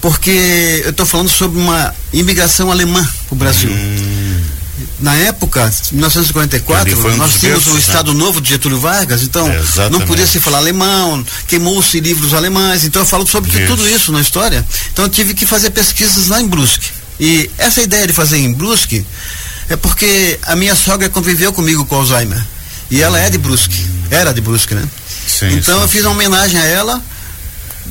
Porque 0.00 0.82
eu 0.84 0.90
estou 0.90 1.06
falando 1.06 1.30
sobre 1.30 1.58
uma 1.58 1.94
imigração 2.12 2.70
alemã 2.70 3.02
para 3.26 3.34
o 3.34 3.36
Brasil. 3.36 3.70
Hum 3.70 4.23
na 5.00 5.14
época, 5.14 5.72
1944, 5.92 7.16
nós 7.16 7.34
tínhamos 7.34 7.66
o 7.66 7.78
Estado 7.78 8.12
né? 8.12 8.18
Novo 8.18 8.40
de 8.40 8.50
Getúlio 8.50 8.80
Vargas, 8.80 9.22
então 9.22 9.48
é, 9.48 9.88
não 9.90 10.00
podia 10.00 10.26
se 10.26 10.40
falar 10.40 10.58
alemão, 10.58 11.24
queimou-se 11.46 11.98
livros 12.00 12.34
alemães, 12.34 12.84
então 12.84 13.02
eu 13.02 13.06
falo 13.06 13.26
sobre 13.26 13.50
isso. 13.50 13.66
tudo 13.66 13.88
isso 13.88 14.10
na 14.10 14.20
história. 14.20 14.66
Então 14.92 15.04
eu 15.04 15.08
tive 15.08 15.34
que 15.34 15.46
fazer 15.46 15.70
pesquisas 15.70 16.28
lá 16.28 16.40
em 16.40 16.46
Brusque. 16.46 16.90
E 17.20 17.50
essa 17.56 17.80
ideia 17.80 18.06
de 18.06 18.12
fazer 18.12 18.38
em 18.38 18.52
Brusque 18.52 19.06
é 19.68 19.76
porque 19.76 20.38
a 20.42 20.56
minha 20.56 20.74
sogra 20.74 21.08
conviveu 21.08 21.52
comigo 21.52 21.84
com 21.84 21.96
Alzheimer. 21.96 22.42
E 22.90 23.00
ela 23.00 23.18
é 23.18 23.30
de 23.30 23.38
Brusque, 23.38 23.84
era 24.10 24.32
de 24.32 24.40
Brusque, 24.40 24.74
né? 24.74 24.86
Sim, 25.26 25.54
então 25.54 25.76
sim, 25.76 25.82
eu 25.82 25.88
fiz 25.88 26.02
uma 26.02 26.10
homenagem 26.10 26.58
a 26.58 26.64
ela. 26.64 27.02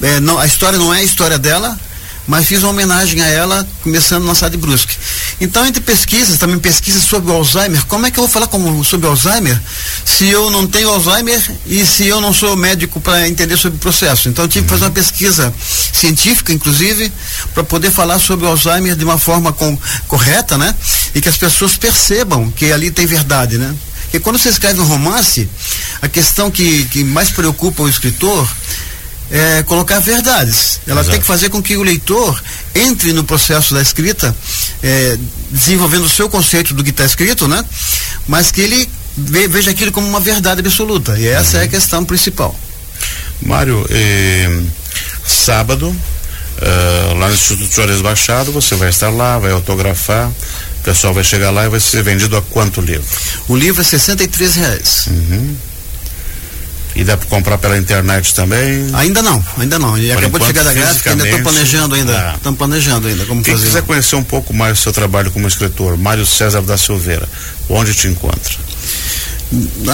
É, 0.02 0.20
não, 0.20 0.38
a 0.38 0.46
história 0.46 0.78
não 0.78 0.94
é 0.94 1.00
a 1.00 1.04
história 1.04 1.38
dela, 1.38 1.80
mas 2.28 2.46
fiz 2.46 2.64
uma 2.64 2.70
homenagem 2.70 3.22
a 3.22 3.28
ela 3.28 3.68
começando 3.82 4.26
na 4.26 4.50
de 4.50 4.58
Brusque. 4.58 4.96
Então, 5.42 5.66
entre 5.66 5.82
pesquisas, 5.82 6.38
também 6.38 6.58
pesquisas 6.58 7.04
sobre 7.04 7.32
o 7.32 7.36
Alzheimer, 7.36 7.86
como 7.86 8.06
é 8.06 8.12
que 8.12 8.20
eu 8.20 8.24
vou 8.24 8.32
falar 8.32 8.48
como, 8.48 8.84
sobre 8.84 9.08
Alzheimer 9.08 9.60
se 10.06 10.28
eu 10.28 10.50
não 10.50 10.66
tenho 10.68 10.90
Alzheimer 10.90 11.42
e 11.66 11.86
se 11.86 12.08
eu 12.08 12.22
não 12.22 12.34
sou 12.34 12.56
médico 12.56 13.02
para 13.02 13.28
entender 13.28 13.58
sobre 13.58 13.78
o 13.78 13.80
processo? 13.80 14.30
Então, 14.30 14.48
tive 14.48 14.66
que 14.66 14.70
fazer 14.70 14.86
uma 14.86 14.92
pesquisa 14.92 15.54
científica, 15.94 16.54
inclusive, 16.54 17.12
para 17.54 17.64
poder 17.64 17.92
falar 17.92 18.20
sobre 18.20 18.46
o 18.46 18.50
Alzheimer 18.50 18.96
de 18.96 19.04
uma 19.04 19.18
forma 19.18 19.52
com, 19.52 19.78
correta, 20.08 20.58
né? 20.58 20.74
E 21.14 21.22
que 21.22 21.30
as 21.30 21.38
pessoas 21.38 21.76
percebam 21.78 22.50
que 22.52 22.72
ali 22.72 22.90
tem 22.90 23.06
verdade, 23.06 23.58
né? 23.58 23.76
Porque 24.04 24.20
quando 24.20 24.38
você 24.38 24.50
escreve 24.50 24.80
um 24.80 24.86
romance, 24.86 25.50
a 26.00 26.08
questão 26.08 26.52
que, 26.52 26.86
que 26.86 27.04
mais 27.04 27.32
preocupa 27.32 27.82
o 27.82 27.90
escritor 27.90 28.48
é, 29.32 29.64
colocar 29.64 30.00
verdades. 30.00 30.80
Ela 30.86 31.02
Exato. 31.02 31.12
tem 31.12 31.20
que 31.22 31.26
fazer 31.26 31.50
com 31.50 31.62
que 31.62 31.76
o 31.78 31.84
leitor 31.84 32.42
entre 32.76 33.14
no 33.14 33.24
processo 33.24 33.74
da 33.74 33.82
escrita, 33.82 34.36
é, 34.82 35.18
desenvolvendo 35.50 36.06
o 36.06 36.10
seu 36.10 36.30
conceito 36.30 36.74
do 36.74 36.84
que 36.84 36.90
está 36.90 37.06
escrito, 37.06 37.48
né? 37.48 37.64
Mas 38.28 38.52
que 38.52 38.62
ele 38.62 38.90
veja 39.16 39.72
aquilo 39.72 39.92
como 39.92 40.08
uma 40.08 40.20
verdade 40.20 40.62
absoluta. 40.62 41.18
E 41.18 41.28
essa 41.28 41.58
uhum. 41.58 41.58
é 41.58 41.62
a 41.62 41.66
uhum. 41.66 41.72
questão 41.72 42.06
principal. 42.06 42.60
Mário, 43.42 43.86
eh, 43.90 44.62
sábado, 45.26 45.90
uh, 45.90 47.14
lá 47.18 47.28
no 47.28 47.34
Instituto 47.34 47.74
Juarez 47.74 48.02
Baixado, 48.02 48.52
você 48.52 48.76
vai 48.76 48.90
estar 48.90 49.10
lá, 49.10 49.38
vai 49.38 49.52
autografar. 49.52 50.30
O 50.30 50.84
pessoal 50.84 51.14
vai 51.14 51.24
chegar 51.24 51.52
lá 51.52 51.66
e 51.66 51.70
vai 51.70 51.80
ser 51.80 52.04
vendido 52.04 52.36
a 52.36 52.42
quanto 52.42 52.82
livro? 52.82 53.06
O 53.48 53.56
livro 53.56 53.82
é 53.82 53.84
63 53.84 54.56
reais. 54.56 55.08
Uhum. 55.08 55.56
E 56.96 57.04
dá 57.04 57.18
para 57.18 57.28
comprar 57.28 57.58
pela 57.58 57.78
internet 57.78 58.36
também? 58.36 58.88
Ainda 58.94 59.22
não, 59.22 59.44
ainda 59.58 59.80
não. 59.80 59.98
E 59.98 60.12
acabou 60.12 60.40
de 60.40 60.46
chegar 60.46 60.64
da 60.64 60.74
gráfica, 60.74 61.12
ainda 61.12 61.28
estou 61.28 61.42
planejando 61.42 61.96
ainda. 61.96 62.34
Estamos 62.36 62.56
ah. 62.56 62.58
planejando 62.58 63.08
ainda 63.08 63.26
como 63.26 63.42
Quem 63.42 63.54
fazer. 63.54 63.68
quiser 63.68 63.82
conhecer 63.84 64.16
um 64.16 64.24
pouco 64.24 64.54
mais 64.54 64.78
do 64.78 64.82
seu 64.82 64.94
trabalho 64.94 65.32
como 65.32 65.48
escritor, 65.48 65.98
Mário 65.98 66.26
César 66.26 66.62
da 66.62 66.78
Silveira, 66.78 67.28
onde 67.70 67.94
te 67.94 68.08
encontra? 68.08 68.64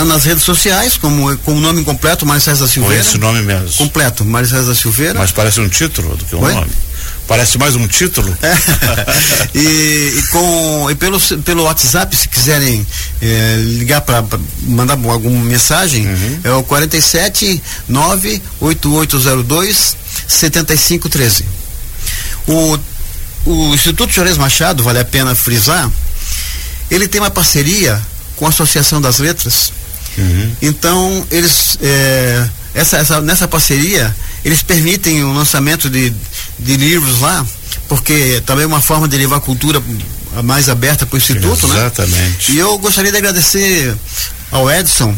nas 0.06 0.24
redes 0.24 0.44
sociais, 0.44 0.96
como 0.96 1.38
com 1.40 1.54
o 1.54 1.60
nome 1.60 1.84
completo, 1.84 2.26
Mário 2.26 2.42
César 2.42 2.66
da 2.66 2.72
Silveira. 2.72 3.04
Com 3.04 3.10
esse 3.10 3.18
nome 3.18 3.42
mesmo. 3.42 3.74
Completo, 3.74 4.24
Mário 4.24 4.48
César 4.48 4.68
da 4.68 4.76
Silveira. 4.76 5.20
Mas 5.20 5.32
parece 5.32 5.60
um 5.60 5.68
título 5.68 6.16
do 6.16 6.26
que 6.26 6.36
um 6.36 6.42
Oi? 6.42 6.54
nome. 6.54 6.72
Parece 7.30 7.58
mais 7.60 7.76
um 7.76 7.88
título. 7.88 8.36
É. 8.42 8.58
e, 9.54 10.16
e, 10.18 10.24
com, 10.32 10.90
e 10.90 10.96
pelo, 10.96 11.22
pelo 11.44 11.66
WhatsApp, 11.66 12.16
se 12.16 12.28
quiserem 12.28 12.84
é, 13.22 13.56
ligar 13.78 14.02
para 14.02 14.26
mandar 14.64 14.94
alguma 14.94 15.46
mensagem, 15.46 16.08
uhum. 16.08 16.40
é 16.44 16.52
o 16.54 16.64
47 16.64 17.62
98802 17.88 19.96
7513. 20.28 21.46
O, 22.48 22.80
o 23.46 23.76
Instituto 23.76 24.12
Juarez 24.12 24.36
Machado, 24.36 24.82
vale 24.82 24.98
a 24.98 25.06
pena 25.06 25.36
frisar, 25.36 25.88
ele 26.90 27.08
tem 27.08 27.22
uma 27.22 27.30
parceria 27.30 28.02
com 28.38 28.48
a 28.48 28.50
Associação 28.50 29.00
das 29.00 29.20
Letras. 29.20 29.72
Uhum. 30.18 30.52
Então, 30.64 31.28
eles. 31.30 31.78
É, 31.80 32.50
essa, 32.74 32.98
essa, 32.98 33.22
nessa 33.22 33.48
parceria, 33.48 34.16
eles 34.44 34.64
permitem 34.64 35.24
o 35.24 35.34
lançamento 35.34 35.90
de, 35.90 36.14
de 36.60 36.78
livros 36.78 37.22
lá, 37.22 37.46
porque 37.88 38.42
também 38.46 38.64
é 38.66 38.68
uma 38.68 38.82
forma 38.82 39.08
de 39.08 39.18
levar 39.18 39.38
a 39.38 39.42
cultura 39.42 39.82
mais 40.44 40.70
aberta 40.70 41.06
para 41.06 41.16
o 41.16 41.18
Instituto, 41.18 41.66
Exatamente. 41.66 41.72
né? 41.72 41.86
Exatamente. 41.86 42.52
E 42.52 42.58
eu 42.58 42.78
gostaria 42.78 43.12
de 43.12 43.18
agradecer 43.18 43.96
ao 44.52 44.70
Edson 44.70 45.16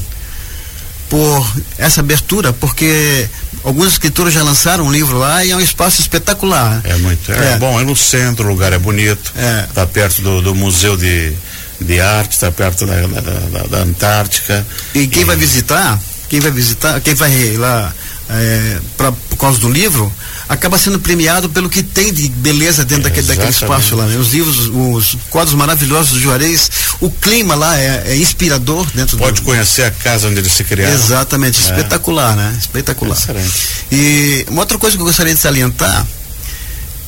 por 1.10 1.45
essa 1.77 2.00
abertura, 2.00 2.53
porque 2.53 3.27
alguns 3.63 3.89
escritores 3.89 4.33
já 4.33 4.43
lançaram 4.43 4.86
um 4.86 4.91
livro 4.91 5.17
lá 5.19 5.43
e 5.43 5.51
é 5.51 5.55
um 5.55 5.60
espaço 5.60 6.00
espetacular. 6.00 6.81
É 6.86 6.95
muito. 6.95 7.31
É, 7.31 7.53
é. 7.53 7.57
bom, 7.57 7.79
é 7.79 7.83
no 7.83 7.95
centro, 7.95 8.45
o 8.45 8.50
lugar 8.50 8.71
é 8.71 8.79
bonito. 8.79 9.33
É. 9.36 9.67
Tá 9.74 9.86
perto 9.86 10.21
do, 10.21 10.41
do 10.41 10.55
Museu 10.55 10.95
de, 10.95 11.33
de 11.81 12.00
Arte, 12.00 12.31
está 12.31 12.50
perto 12.50 12.86
da, 12.86 12.95
da, 13.07 13.19
da, 13.19 13.63
da, 13.67 13.77
Antártica. 13.79 14.65
E 14.95 15.05
quem 15.07 15.24
e... 15.24 15.25
vai 15.25 15.36
visitar, 15.36 16.00
quem 16.29 16.39
vai 16.39 16.51
visitar, 16.51 17.01
quem 17.01 17.13
vai 17.13 17.57
lá 17.57 17.93
é, 18.31 18.79
pra, 18.95 19.11
por 19.11 19.38
causa 19.38 19.59
do 19.59 19.69
livro, 19.69 20.11
acaba 20.47 20.77
sendo 20.77 21.00
premiado 21.00 21.50
pelo 21.50 21.69
que 21.69 21.83
tem 21.83 22.13
de 22.13 22.29
beleza 22.29 22.85
dentro 22.85 23.03
daquele, 23.03 23.27
daquele 23.27 23.50
espaço 23.50 23.95
lá. 23.95 24.05
Né? 24.05 24.17
Os 24.17 24.31
livros, 24.31 24.69
os 24.73 25.17
quadros 25.29 25.53
maravilhosos 25.55 26.13
do 26.13 26.19
Juarez, 26.19 26.69
o 27.00 27.09
clima 27.09 27.55
lá 27.55 27.77
é, 27.77 28.03
é 28.07 28.17
inspirador 28.17 28.88
dentro 28.93 29.17
Pode 29.17 29.41
do... 29.41 29.45
conhecer 29.45 29.83
a 29.83 29.91
casa 29.91 30.27
onde 30.27 30.39
eles 30.39 30.53
se 30.53 30.63
criaram. 30.63 30.93
Exatamente, 30.93 31.59
é. 31.59 31.61
espetacular, 31.61 32.35
né? 32.35 32.55
Espetacular. 32.57 33.17
Excelente. 33.17 33.53
E 33.91 34.45
uma 34.50 34.61
outra 34.61 34.77
coisa 34.77 34.95
que 34.95 35.01
eu 35.01 35.07
gostaria 35.07 35.33
de 35.33 35.39
salientar 35.39 36.05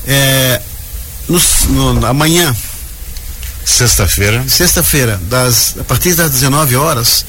é 0.06 0.62
no 1.30 2.06
amanhã. 2.06 2.54
Sexta-feira. 3.66 4.44
Sexta-feira, 4.48 5.20
das 5.30 5.76
a 5.80 5.84
partir 5.86 6.14
das 6.16 6.32
19 6.32 6.76
horas, 6.76 7.26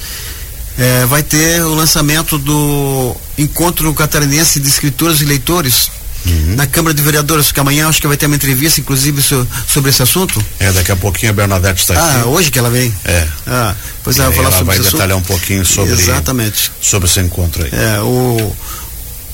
é, 0.78 1.06
vai 1.06 1.22
ter 1.22 1.62
o 1.62 1.74
lançamento 1.74 2.38
do 2.38 3.16
Encontro 3.38 3.92
Catarinense 3.94 4.58
de 4.60 4.68
Escritores 4.68 5.20
e 5.20 5.24
Leitores. 5.24 5.90
Uhum. 6.26 6.54
Na 6.56 6.66
Câmara 6.66 6.94
de 6.94 7.02
Vereadores, 7.02 7.52
que 7.52 7.60
amanhã 7.60 7.86
acho 7.86 8.00
que 8.00 8.06
vai 8.06 8.16
ter 8.16 8.24
uma 8.24 8.36
entrevista, 8.36 8.80
inclusive, 8.80 9.20
so, 9.20 9.46
sobre 9.68 9.90
esse 9.90 10.02
assunto. 10.02 10.42
É, 10.58 10.72
daqui 10.72 10.90
a 10.90 10.96
pouquinho 10.96 11.30
a 11.30 11.34
Bernadette 11.34 11.82
está 11.82 11.94
ah, 11.94 12.10
aqui. 12.10 12.20
Ah, 12.22 12.26
hoje 12.26 12.50
que 12.50 12.58
ela 12.58 12.70
vem? 12.70 12.94
É. 13.04 13.28
Ah, 13.46 13.74
pois 14.02 14.18
ela 14.18 14.28
vai 14.28 14.36
falar 14.36 14.48
ela 14.48 14.58
sobre 14.58 14.74
vai 14.74 14.80
esse 14.80 14.92
detalhar 14.92 15.18
assunto. 15.18 15.24
um 15.24 15.36
pouquinho 15.36 15.66
sobre, 15.66 15.92
Exatamente. 15.92 16.72
sobre 16.80 17.10
esse 17.10 17.20
encontro 17.20 17.62
aí. 17.62 17.70
É, 17.72 18.00
o 18.00 18.56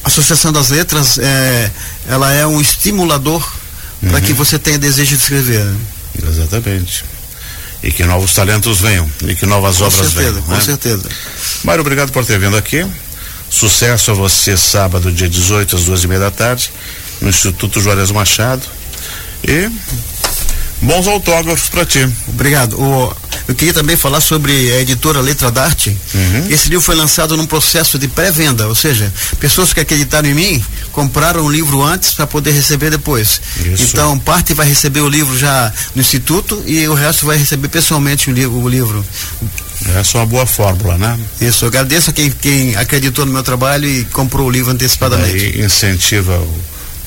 a 0.02 0.08
Associação 0.08 0.50
das 0.50 0.70
Letras, 0.70 1.18
é, 1.18 1.70
ela 2.08 2.32
é 2.32 2.44
um 2.44 2.60
estimulador 2.60 3.48
uhum. 4.02 4.08
para 4.08 4.20
que 4.20 4.32
você 4.32 4.58
tenha 4.58 4.78
desejo 4.78 5.14
de 5.16 5.22
escrever. 5.22 5.64
Né? 5.64 5.76
Exatamente 6.26 7.04
e 7.82 7.90
que 7.90 8.04
novos 8.04 8.34
talentos 8.34 8.80
venham 8.80 9.10
e 9.26 9.34
que 9.34 9.46
novas 9.46 9.78
com 9.78 9.84
obras 9.84 10.10
certeza, 10.10 10.32
venham. 10.32 10.42
Com 10.42 10.52
né? 10.52 10.60
certeza. 10.60 11.08
Mário, 11.64 11.80
obrigado 11.80 12.12
por 12.12 12.24
ter 12.24 12.38
vindo 12.38 12.56
aqui. 12.56 12.86
Sucesso 13.48 14.12
a 14.12 14.14
você 14.14 14.56
sábado, 14.56 15.10
dia 15.10 15.28
18, 15.28 15.76
às 15.76 15.84
duas 15.84 16.04
e 16.04 16.06
meia 16.06 16.20
da 16.20 16.30
tarde, 16.30 16.72
no 17.20 17.28
Instituto 17.28 17.80
Juarez 17.80 18.10
Machado. 18.10 18.62
E 19.42 19.70
bons 20.80 21.06
autógrafos 21.06 21.68
para 21.68 21.84
ti. 21.84 22.08
Obrigado. 22.28 22.80
O, 22.80 23.14
eu 23.48 23.54
queria 23.54 23.74
também 23.74 23.96
falar 23.96 24.20
sobre 24.20 24.52
a 24.72 24.80
editora 24.80 25.20
Letra 25.20 25.50
d'Arte. 25.50 25.96
Uhum. 26.14 26.46
Esse 26.48 26.68
livro 26.68 26.84
foi 26.84 26.94
lançado 26.94 27.36
num 27.36 27.46
processo 27.46 27.98
de 27.98 28.08
pré-venda, 28.08 28.66
ou 28.66 28.74
seja, 28.74 29.12
pessoas 29.38 29.72
que 29.72 29.80
acreditaram 29.80 30.28
em 30.28 30.34
mim 30.34 30.64
compraram 30.92 31.44
o 31.44 31.50
livro 31.50 31.82
antes 31.82 32.12
para 32.12 32.26
poder 32.26 32.52
receber 32.52 32.90
depois. 32.90 33.40
Isso. 33.64 33.84
Então, 33.84 34.18
parte 34.18 34.54
vai 34.54 34.66
receber 34.66 35.00
o 35.00 35.08
livro 35.08 35.36
já 35.36 35.72
no 35.94 36.00
instituto 36.00 36.62
e 36.66 36.86
o 36.88 36.94
resto 36.94 37.26
vai 37.26 37.36
receber 37.36 37.68
pessoalmente 37.68 38.30
o, 38.30 38.32
li 38.32 38.46
o 38.46 38.68
livro. 38.68 39.04
Essa 39.96 40.18
é 40.18 40.20
uma 40.20 40.26
boa 40.26 40.46
fórmula, 40.46 40.98
né? 40.98 41.18
Isso, 41.40 41.64
eu 41.64 41.68
agradeço 41.68 42.10
a 42.10 42.12
quem, 42.12 42.30
quem 42.30 42.76
acreditou 42.76 43.24
no 43.24 43.32
meu 43.32 43.42
trabalho 43.42 43.88
e 43.88 44.04
comprou 44.06 44.46
o 44.46 44.50
livro 44.50 44.70
antecipadamente. 44.70 45.44
Aí 45.56 45.64
incentiva 45.64 46.38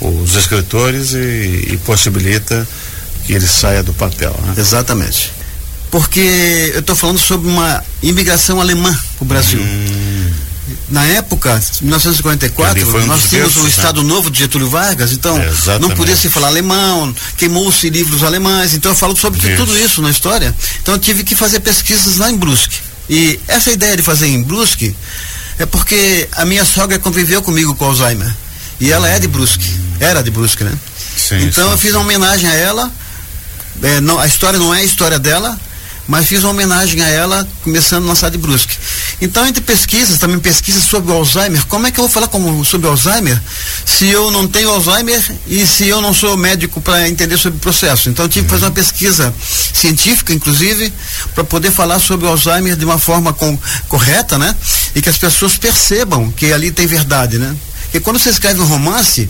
o, 0.01 0.24
os 0.24 0.36
escritores 0.36 1.13
e, 1.13 1.74
e 1.74 1.80
possibilita 1.86 2.68
que 3.25 3.34
ele 3.34 3.48
saia 3.48 3.84
do 3.84 3.94
papel. 3.94 4.36
Né? 4.44 4.56
Exatamente. 4.58 5.32
Porque 5.92 6.72
eu 6.74 6.80
estou 6.80 6.96
falando 6.96 7.20
sobre 7.20 7.48
uma 7.48 7.84
imigração 8.01 8.60
alemã 8.60 8.92
para 9.18 9.24
o 9.24 9.25
Brasil. 9.25 9.60
Hum. 9.60 10.32
Na 10.89 11.06
época, 11.06 11.62
1944, 11.82 12.98
um 12.98 13.06
nós 13.06 13.30
tínhamos 13.30 13.56
o 13.58 13.68
Estado 13.68 14.01
né? 14.01 14.08
Novo 14.10 14.32
de 14.32 14.39
Getúlio 14.39 14.70
Vargas, 14.70 15.12
então 15.12 15.42
Exatamente. 15.42 15.82
não 15.82 15.96
podia 15.96 16.15
se 16.15 16.30
falar 16.30 16.48
alemão, 16.48 17.13
queimou-se 17.38 17.89
livros 17.89 18.24
alemães, 18.24 18.74
então 18.74 18.92
eu 18.92 18.96
falo 18.96 19.15
sobre 19.15 19.39
Isso. 19.39 19.58
tudo 19.58 19.77
isso 19.77 20.01
na 20.01 20.10
história. 20.10 20.56
Então 20.82 20.96
eu 20.96 21.00
tive 21.00 21.24
que 21.24 21.36
fazer 21.36 21.60
pesquisas 21.60 22.18
lá 22.18 22.32
em 22.32 22.38
Brusque. 22.38 22.77
E 23.10 23.39
essa 23.48 23.72
ideia 23.72 23.98
de 23.98 24.03
fazer 24.03 24.27
em 24.27 24.42
Brusque 24.42 24.96
é 25.60 25.65
porque 25.65 26.27
a 26.32 26.46
minha 26.46 26.63
sogra 26.63 26.98
conviveu 26.98 27.42
comigo 27.42 27.75
com 27.75 27.86
Alzheimer. 27.86 28.34
E 28.80 28.92
ela 28.92 29.08
é 29.10 29.20
de 29.20 29.27
Brusque, 29.27 29.70
era 30.00 30.22
de 30.22 30.32
Brusque, 30.32 30.63
né? 30.63 30.74
Sim, 31.18 31.44
então 31.44 31.65
sim, 31.65 31.72
eu 31.72 31.77
fiz 31.77 31.92
uma 31.92 32.01
homenagem 32.01 32.50
a 32.50 32.53
ela. 32.53 32.92
É, 33.82 34.00
não, 34.01 34.20
a 34.20 34.27
história 34.27 34.60
não 34.60 34.74
é 34.74 34.80
a 34.80 34.84
história 34.84 35.20
dela, 35.20 35.60
mas 36.08 36.25
fiz 36.25 36.44
uma 36.44 36.50
homenagem 36.51 37.01
a 37.01 37.08
ela, 37.08 37.48
começando 37.63 38.06
na 38.06 38.30
de 38.30 38.38
Brusque. 38.38 38.77
Então, 39.22 39.48
entre 39.48 39.62
pesquisas, 39.62 40.18
também 40.18 40.38
pesquisas 40.38 40.84
sobre 40.84 41.12
o 41.12 41.16
Alzheimer, 41.16 41.66
como 41.68 41.88
é 41.88 41.92
que 41.92 42.00
eu 42.00 42.03
vou 42.03 42.12
falar 42.12 42.27
como, 42.27 42.64
sobre 42.66 42.88
Alzheimer 42.88 43.42
se 43.86 44.07
eu 44.07 44.29
não 44.29 44.48
tenho 44.48 44.70
Alzheimer 44.70 45.24
e 45.48 45.66
se 45.66 45.88
eu 45.88 46.01
não 46.01 46.14
sou 46.14 46.36
médico 46.36 46.81
para 46.81 47.07
entender 47.07 47.38
sobre 47.38 47.57
o 47.57 47.62
processo? 47.62 48.09
Então, 48.09 48.27
tive 48.27 48.46
que 48.46 48.51
fazer 48.51 48.66
uma 48.66 48.72
pesquisa 48.72 49.33
científica, 49.74 50.33
inclusive, 50.33 50.92
para 51.33 51.44
poder 51.44 51.72
falar 51.72 52.00
sobre 52.00 52.25
o 52.25 52.29
Alzheimer 52.29 52.75
de 52.75 52.83
uma 52.83 53.00
forma 53.00 53.31
com, 53.31 53.57
correta, 53.88 54.38
né? 54.38 54.53
E 54.94 55.01
que 55.01 55.09
as 55.09 55.18
pessoas 55.18 55.57
percebam 55.57 56.31
que 56.31 56.51
ali 56.51 56.70
tem 56.72 56.86
verdade, 56.86 57.38
né? 57.38 57.55
Porque 57.83 58.00
quando 58.00 58.20
você 58.20 58.29
escreve 58.31 58.59
um 58.59 58.66
romance, 58.66 59.29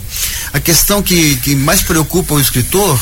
a 0.52 0.58
questão 0.58 1.02
que, 1.02 1.36
que 1.36 1.54
mais 1.54 1.82
preocupa 1.82 2.34
o 2.34 2.40
escritor 2.40 2.98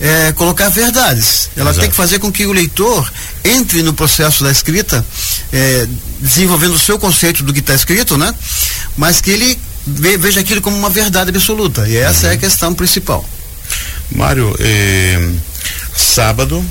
é 0.00 0.32
colocar 0.32 0.68
verdades. 0.68 1.48
Ela 1.56 1.70
Exato. 1.70 1.80
tem 1.80 1.90
que 1.90 1.96
fazer 1.96 2.18
com 2.18 2.30
que 2.32 2.44
o 2.46 2.52
leitor 2.52 3.10
entre 3.44 3.82
no 3.82 3.92
processo 3.92 4.42
da 4.44 4.50
escrita, 4.50 5.04
é, 5.52 5.86
desenvolvendo 6.20 6.74
o 6.74 6.78
seu 6.78 6.98
conceito 6.98 7.42
do 7.42 7.52
que 7.52 7.60
está 7.60 7.74
escrito, 7.74 8.16
né? 8.16 8.34
Mas 8.96 9.20
que 9.20 9.30
ele 9.30 9.58
ve- 9.86 10.16
veja 10.16 10.40
aquilo 10.40 10.60
como 10.60 10.76
uma 10.76 10.90
verdade 10.90 11.30
absoluta. 11.30 11.86
E 11.88 11.96
essa 11.96 12.28
é 12.28 12.32
a 12.32 12.36
questão 12.36 12.74
principal. 12.74 13.24
Mário, 14.10 14.54
eh, 14.60 15.30
sábado, 15.96 16.64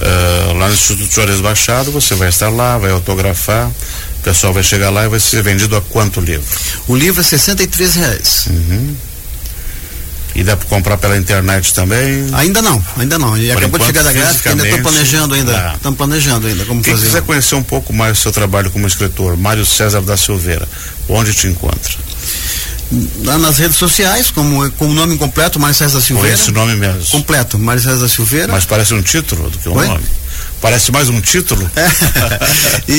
eh, 0.00 0.52
lá 0.58 0.68
no 0.68 0.74
Instituto 0.74 1.12
Juarez 1.14 1.40
Machado, 1.40 1.92
você 1.92 2.14
vai 2.14 2.28
estar 2.28 2.48
lá, 2.48 2.78
vai 2.78 2.90
autografar, 2.90 3.68
o 3.68 4.22
pessoal 4.24 4.52
vai 4.52 4.62
chegar 4.62 4.90
lá 4.90 5.04
e 5.04 5.08
vai 5.08 5.20
ser 5.20 5.42
vendido 5.42 5.76
a 5.76 5.80
quanto 5.82 6.20
livro? 6.20 6.46
O 6.88 6.96
livro 6.96 7.20
é 7.20 7.24
63 7.24 7.94
reais. 7.94 8.46
Uhum. 8.48 8.96
E 10.34 10.42
dá 10.42 10.56
para 10.56 10.66
comprar 10.68 10.96
pela 10.96 11.16
internet 11.16 11.74
também? 11.74 12.26
Ainda 12.32 12.62
não, 12.62 12.82
ainda 12.96 13.18
não. 13.18 13.36
E 13.36 13.50
acabou 13.50 13.68
de 13.68 13.74
enquanto, 13.76 13.86
chegar 13.86 14.02
da 14.02 14.12
gráfica, 14.12 14.50
ainda 14.50 14.62
estou 14.66 14.78
fisicamente, 14.78 14.82
planejando 14.82 15.34
ainda. 15.34 15.56
ah. 15.70 15.74
Estamos 15.76 15.96
planejando 15.98 16.46
ainda 16.46 16.64
como 16.64 16.82
Quem 16.82 16.94
fazer. 16.94 17.06
quiser 17.06 17.22
conhecer 17.22 17.54
um 17.54 17.62
pouco 17.62 17.92
mais 17.92 18.18
do 18.18 18.22
seu 18.22 18.32
trabalho 18.32 18.70
como 18.70 18.86
escritor, 18.86 19.36
Mário 19.36 19.66
César 19.66 20.00
da 20.00 20.16
Silveira, 20.16 20.66
onde 21.08 21.34
te 21.34 21.46
encontra? 21.48 21.92
Lá 23.24 23.38
nas 23.38 23.58
redes 23.58 23.76
sociais, 23.76 24.30
como 24.30 24.70
com 24.72 24.86
o 24.88 24.94
nome 24.94 25.16
completo, 25.16 25.58
Mário 25.58 25.74
César 25.74 26.00
Silveira. 26.00 26.34
esse 26.34 26.50
nome 26.50 26.76
mesmo. 26.76 27.04
Completo, 27.06 27.58
Mário 27.58 27.80
César 27.82 28.08
Silveira. 28.08 28.52
Mas 28.52 28.66
parece 28.66 28.92
um 28.92 29.02
título 29.02 29.48
do 29.48 29.58
que 29.58 29.68
um 29.68 29.76
Oi? 29.76 29.86
nome. 29.88 30.04
Parece 30.60 30.92
mais 30.92 31.08
um 31.08 31.20
título? 31.20 31.68
e, 32.86 32.92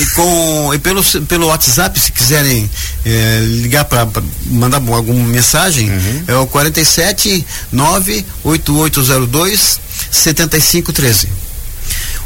e 0.00 0.06
com 0.14 0.72
e 0.74 0.78
pelo 0.78 1.02
pelo 1.26 1.46
WhatsApp 1.48 1.98
se 2.00 2.10
quiserem 2.12 2.70
eh, 3.04 3.40
ligar 3.62 3.84
para 3.84 4.06
mandar 4.46 4.78
alguma 4.78 5.28
mensagem 5.28 5.90
Uhum. 5.90 6.24
é 6.26 6.34
o 6.36 6.46
47 6.46 7.44
98802 7.72 9.80
7513 10.10 11.28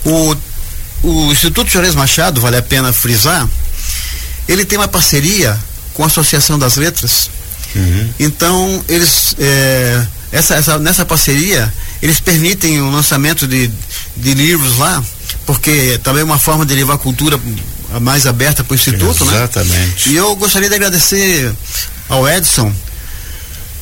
o 0.04 0.36
o 1.02 1.32
Instituto 1.32 1.70
Juarez 1.70 1.94
Machado 1.94 2.40
vale 2.40 2.56
a 2.56 2.62
pena 2.62 2.92
frisar 2.92 3.46
ele 4.48 4.64
tem 4.64 4.78
uma 4.78 4.88
parceria 4.88 5.58
com 5.96 6.04
a 6.04 6.06
Associação 6.06 6.58
das 6.58 6.76
Letras 6.76 7.30
Uhum. 7.74 8.08
então, 8.18 8.84
eles, 8.88 9.34
é, 9.38 10.06
essa, 10.32 10.54
essa- 10.54 10.78
nessa 10.78 11.04
parceria, 11.04 11.70
eles 12.00 12.20
permitem 12.20 12.80
o 12.80 12.90
lançamento 12.90 13.46
de, 13.46 13.70
de 14.16 14.32
livros 14.34 14.78
lá, 14.78 15.02
porque 15.44 15.98
também 16.02 16.22
é 16.22 16.24
uma 16.24 16.38
forma 16.38 16.64
de 16.64 16.74
levar 16.74 16.94
a 16.94 16.98
cultura 16.98 17.38
mais 18.00 18.26
aberta 18.26 18.64
para 18.64 18.72
o 18.72 18.74
Instituto, 18.74 19.24
né? 19.26 19.36
Exatamente. 19.36 20.08
E 20.08 20.16
eu 20.16 20.34
gostaria 20.36 20.68
de 20.70 20.74
agradecer 20.74 21.52
ao 22.08 22.26
Edson 22.26 22.72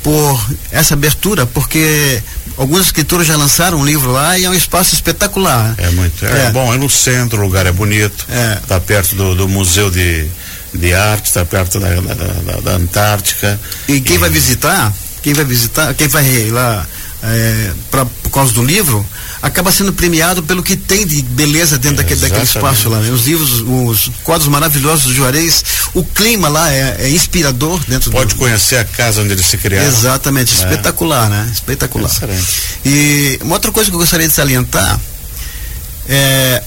por 0.02 0.40
essa 0.70 0.94
abertura, 0.94 1.46
porque 1.46 2.22
alguns 2.56 2.82
escritores 2.86 3.26
já 3.26 3.36
lançaram 3.36 3.78
um 3.78 3.84
livro 3.86 4.10
lá 4.12 4.38
e 4.38 4.44
é 4.44 4.50
um 4.50 4.54
espaço 4.54 4.94
espetacular. 4.94 5.74
É 5.78 5.88
muito. 5.90 6.24
É, 6.26 6.46
É. 6.46 6.50
bom, 6.50 6.74
é 6.74 6.76
no 6.76 6.90
centro, 6.90 7.38
o 7.38 7.42
lugar 7.42 7.64
é 7.66 7.72
bonito. 7.72 8.26
É. 8.28 8.58
Está 8.62 8.78
perto 8.80 9.14
do, 9.14 9.34
do 9.34 9.48
Museu 9.48 9.90
de, 9.90 10.28
de 10.74 10.92
Arte, 10.94 11.26
está 11.26 11.44
perto 11.44 11.78
da, 11.78 11.88
da, 11.88 12.14
da- 12.14 12.60
da 12.60 12.72
Antártica. 12.76 13.58
E 13.88 14.00
quem 14.00 14.18
vai 14.18 14.28
visitar, 14.30 14.92
quem 15.22 15.32
vai 15.32 15.44
visitar, 15.44 15.94
quem 15.94 16.08
vai 16.08 16.24
ir 16.26 16.50
lá 16.50 16.86
é, 17.22 17.70
pra, 17.90 18.04
por 18.04 18.30
causa 18.30 18.52
do 18.52 18.62
livro, 18.62 19.06
acaba 19.40 19.70
sendo 19.72 19.92
premiado 19.92 20.42
pelo 20.42 20.62
que 20.62 20.76
tem 20.76 21.06
de 21.06 21.22
beleza 21.22 21.78
dentro 21.78 21.98
daquele, 21.98 22.20
daquele 22.20 22.42
espaço 22.44 22.88
lá. 22.90 22.98
Né? 22.98 23.10
Os 23.10 23.24
livros, 23.26 23.62
os 23.64 24.10
quadros 24.22 24.48
maravilhosos 24.48 25.04
do 25.04 25.14
Juarez, 25.14 25.64
o 25.94 26.04
clima 26.04 26.48
lá 26.48 26.70
é, 26.72 26.96
é 27.00 27.10
inspirador 27.10 27.80
dentro 27.88 28.10
Pode 28.10 28.34
do. 28.34 28.38
conhecer 28.38 28.76
a 28.76 28.84
casa 28.84 29.22
onde 29.22 29.32
eles 29.32 29.46
se 29.46 29.56
criaram. 29.56 29.86
Exatamente, 29.88 30.52
É. 30.52 30.56
espetacular, 30.58 31.30
né? 31.30 31.48
Espetacular. 31.52 32.10
Excelente. 32.10 32.46
E 32.84 33.38
uma 33.42 33.54
outra 33.54 33.70
coisa 33.72 33.88
que 33.88 33.94
eu 33.94 34.00
gostaria 34.00 34.28
de 34.28 34.34
salientar 34.34 35.00
é 36.08 36.62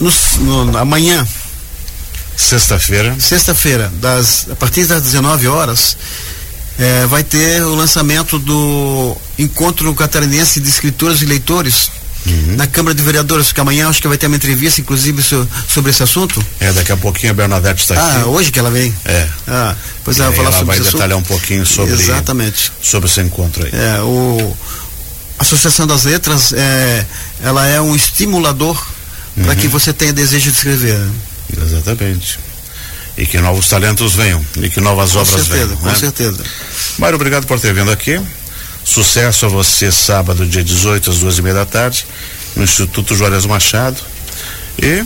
no, 0.00 0.64
no- 0.64 0.78
amanhã, 0.78 1.24
Sexta-feira. 2.36 3.14
sexta-feira, 3.18 3.92
das, 4.00 4.46
a 4.50 4.56
partir 4.56 4.86
das 4.86 5.02
19 5.02 5.46
horas, 5.48 5.96
eh, 6.78 7.06
vai 7.06 7.22
ter 7.22 7.62
o 7.62 7.74
lançamento 7.74 8.38
do 8.38 9.16
Encontro 9.38 9.94
Catarinense 9.94 10.60
de 10.60 10.68
Escritores 10.68 11.22
e 11.22 11.26
Leitores. 11.26 11.90
Uhum. 12.26 12.56
Na 12.56 12.66
Câmara 12.66 12.94
de 12.94 13.02
Vereadores, 13.02 13.52
que 13.52 13.60
amanhã 13.60 13.86
acho 13.86 14.00
que 14.00 14.08
vai 14.08 14.16
ter 14.16 14.28
uma 14.28 14.36
entrevista, 14.36 14.80
inclusive, 14.80 15.22
so, 15.22 15.46
sobre 15.68 15.90
esse 15.90 16.02
assunto. 16.02 16.42
É, 16.58 16.72
daqui 16.72 16.90
a 16.90 16.96
pouquinho 16.96 17.32
a 17.32 17.34
Bernadette 17.34 17.82
está 17.82 17.94
ah, 17.94 18.08
aqui. 18.08 18.22
Ah, 18.22 18.26
hoje 18.26 18.50
que 18.50 18.58
ela 18.58 18.70
vem? 18.70 18.94
É. 19.04 19.28
Ah, 19.46 19.76
pois 20.02 20.18
ela 20.18 20.28
vai 20.28 20.36
falar 20.38 20.48
ela 20.48 20.58
sobre 20.58 20.74
vai 20.74 20.78
esse 20.78 20.92
detalhar 20.92 21.18
assunto. 21.18 21.24
um 21.26 21.36
pouquinho 21.36 21.66
sobre, 21.66 21.92
Exatamente. 21.92 22.72
sobre 22.80 23.10
esse 23.10 23.20
encontro 23.20 23.64
aí. 23.64 23.70
É, 23.74 24.00
o 24.00 24.56
a 25.38 25.42
Associação 25.42 25.86
das 25.86 26.04
Letras, 26.04 26.52
é, 26.52 27.04
ela 27.42 27.66
é 27.66 27.80
um 27.80 27.94
estimulador 27.94 28.82
uhum. 29.36 29.44
para 29.44 29.56
que 29.56 29.68
você 29.68 29.92
tenha 29.92 30.12
desejo 30.12 30.50
de 30.50 30.56
escrever. 30.56 31.00
Exatamente. 31.62 32.38
E 33.16 33.26
que 33.26 33.38
novos 33.38 33.68
talentos 33.68 34.14
venham, 34.14 34.44
e 34.56 34.68
que 34.68 34.80
novas 34.80 35.12
com 35.12 35.18
obras 35.18 35.46
certeza, 35.46 35.66
venham. 35.66 35.80
Com 35.80 35.86
né? 35.86 35.94
certeza. 35.94 36.42
Mário, 36.98 37.16
obrigado 37.16 37.46
por 37.46 37.60
ter 37.60 37.72
vindo 37.72 37.90
aqui. 37.90 38.20
Sucesso 38.84 39.46
a 39.46 39.48
você 39.48 39.90
sábado, 39.90 40.46
dia 40.46 40.62
18, 40.62 41.10
às 41.10 41.18
duas 41.18 41.38
e 41.38 41.42
meia 41.42 41.54
da 41.54 41.66
tarde, 41.66 42.06
no 42.54 42.64
Instituto 42.64 43.14
Juarez 43.14 43.46
Machado. 43.46 43.96
E 44.78 45.04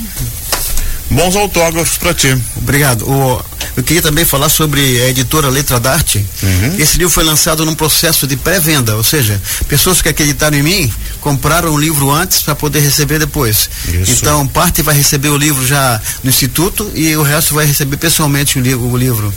bons 1.11 1.37
autógrafos 1.37 1.99
para 1.99 2.15
ti. 2.15 2.37
Obrigado. 2.57 3.09
O, 3.09 3.45
eu 3.77 3.83
queria 3.83 4.03
também 4.03 4.25
falar 4.25 4.49
sobre 4.49 4.81
a 5.03 5.09
editora 5.09 5.49
Letra 5.49 5.79
d'Arte. 5.79 6.25
Uhum. 6.43 6.77
Esse 6.79 6.99
livro 6.99 7.13
foi 7.13 7.25
lançado 7.25 7.65
num 7.65 7.75
processo 7.75 8.27
de 8.27 8.37
pré-venda, 8.37 8.97
ou 8.97 9.05
seja, 9.05 9.41
pessoas 9.69 10.03
que 10.03 10.09
acreditaram 10.09 10.57
em 10.57 10.63
mim 10.63 10.93
compraram 11.21 11.73
o 11.73 11.79
livro 11.79 12.11
antes 12.11 12.43
para 12.43 12.55
poder 12.55 12.81
receber 12.81 13.19
depois. 13.19 13.69
Isso. 13.89 14.13
Então, 14.13 14.47
parte 14.47 14.83
vai 14.83 14.95
receber 14.95 15.29
o 15.29 15.37
livro 15.37 15.67
já 15.67 16.01
no 16.23 16.31
instituto 16.31 16.91
e 16.95 17.17
o 17.17 17.23
resto 17.23 17.55
vai 17.55 17.67
receber 17.67 17.97
pessoalmente 17.97 18.59
o, 18.59 18.63
li 18.63 18.75
o 18.75 18.97
livro. 18.97 19.33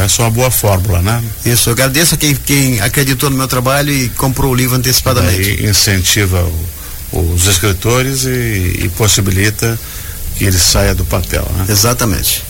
Essa 0.00 0.22
é 0.22 0.24
uma 0.24 0.30
boa 0.30 0.50
fórmula, 0.50 1.02
né? 1.02 1.22
Isso, 1.44 1.68
eu 1.68 1.72
agradeço 1.72 2.14
a 2.14 2.18
quem, 2.18 2.34
quem 2.34 2.80
acreditou 2.80 3.28
no 3.28 3.36
meu 3.36 3.48
trabalho 3.48 3.92
e 3.92 4.08
comprou 4.10 4.52
o 4.52 4.54
livro 4.54 4.76
antecipadamente. 4.76 5.50
Aí 5.50 5.66
incentiva 5.66 6.42
o, 7.12 7.34
os 7.34 7.46
escritores 7.46 8.24
e, 8.24 8.84
e 8.84 8.90
possibilita 8.96 9.78
que 10.36 10.44
ele 10.44 10.58
saia 10.58 10.94
do 10.94 11.04
papel, 11.04 11.48
né? 11.56 11.66
Exatamente. 11.68 12.44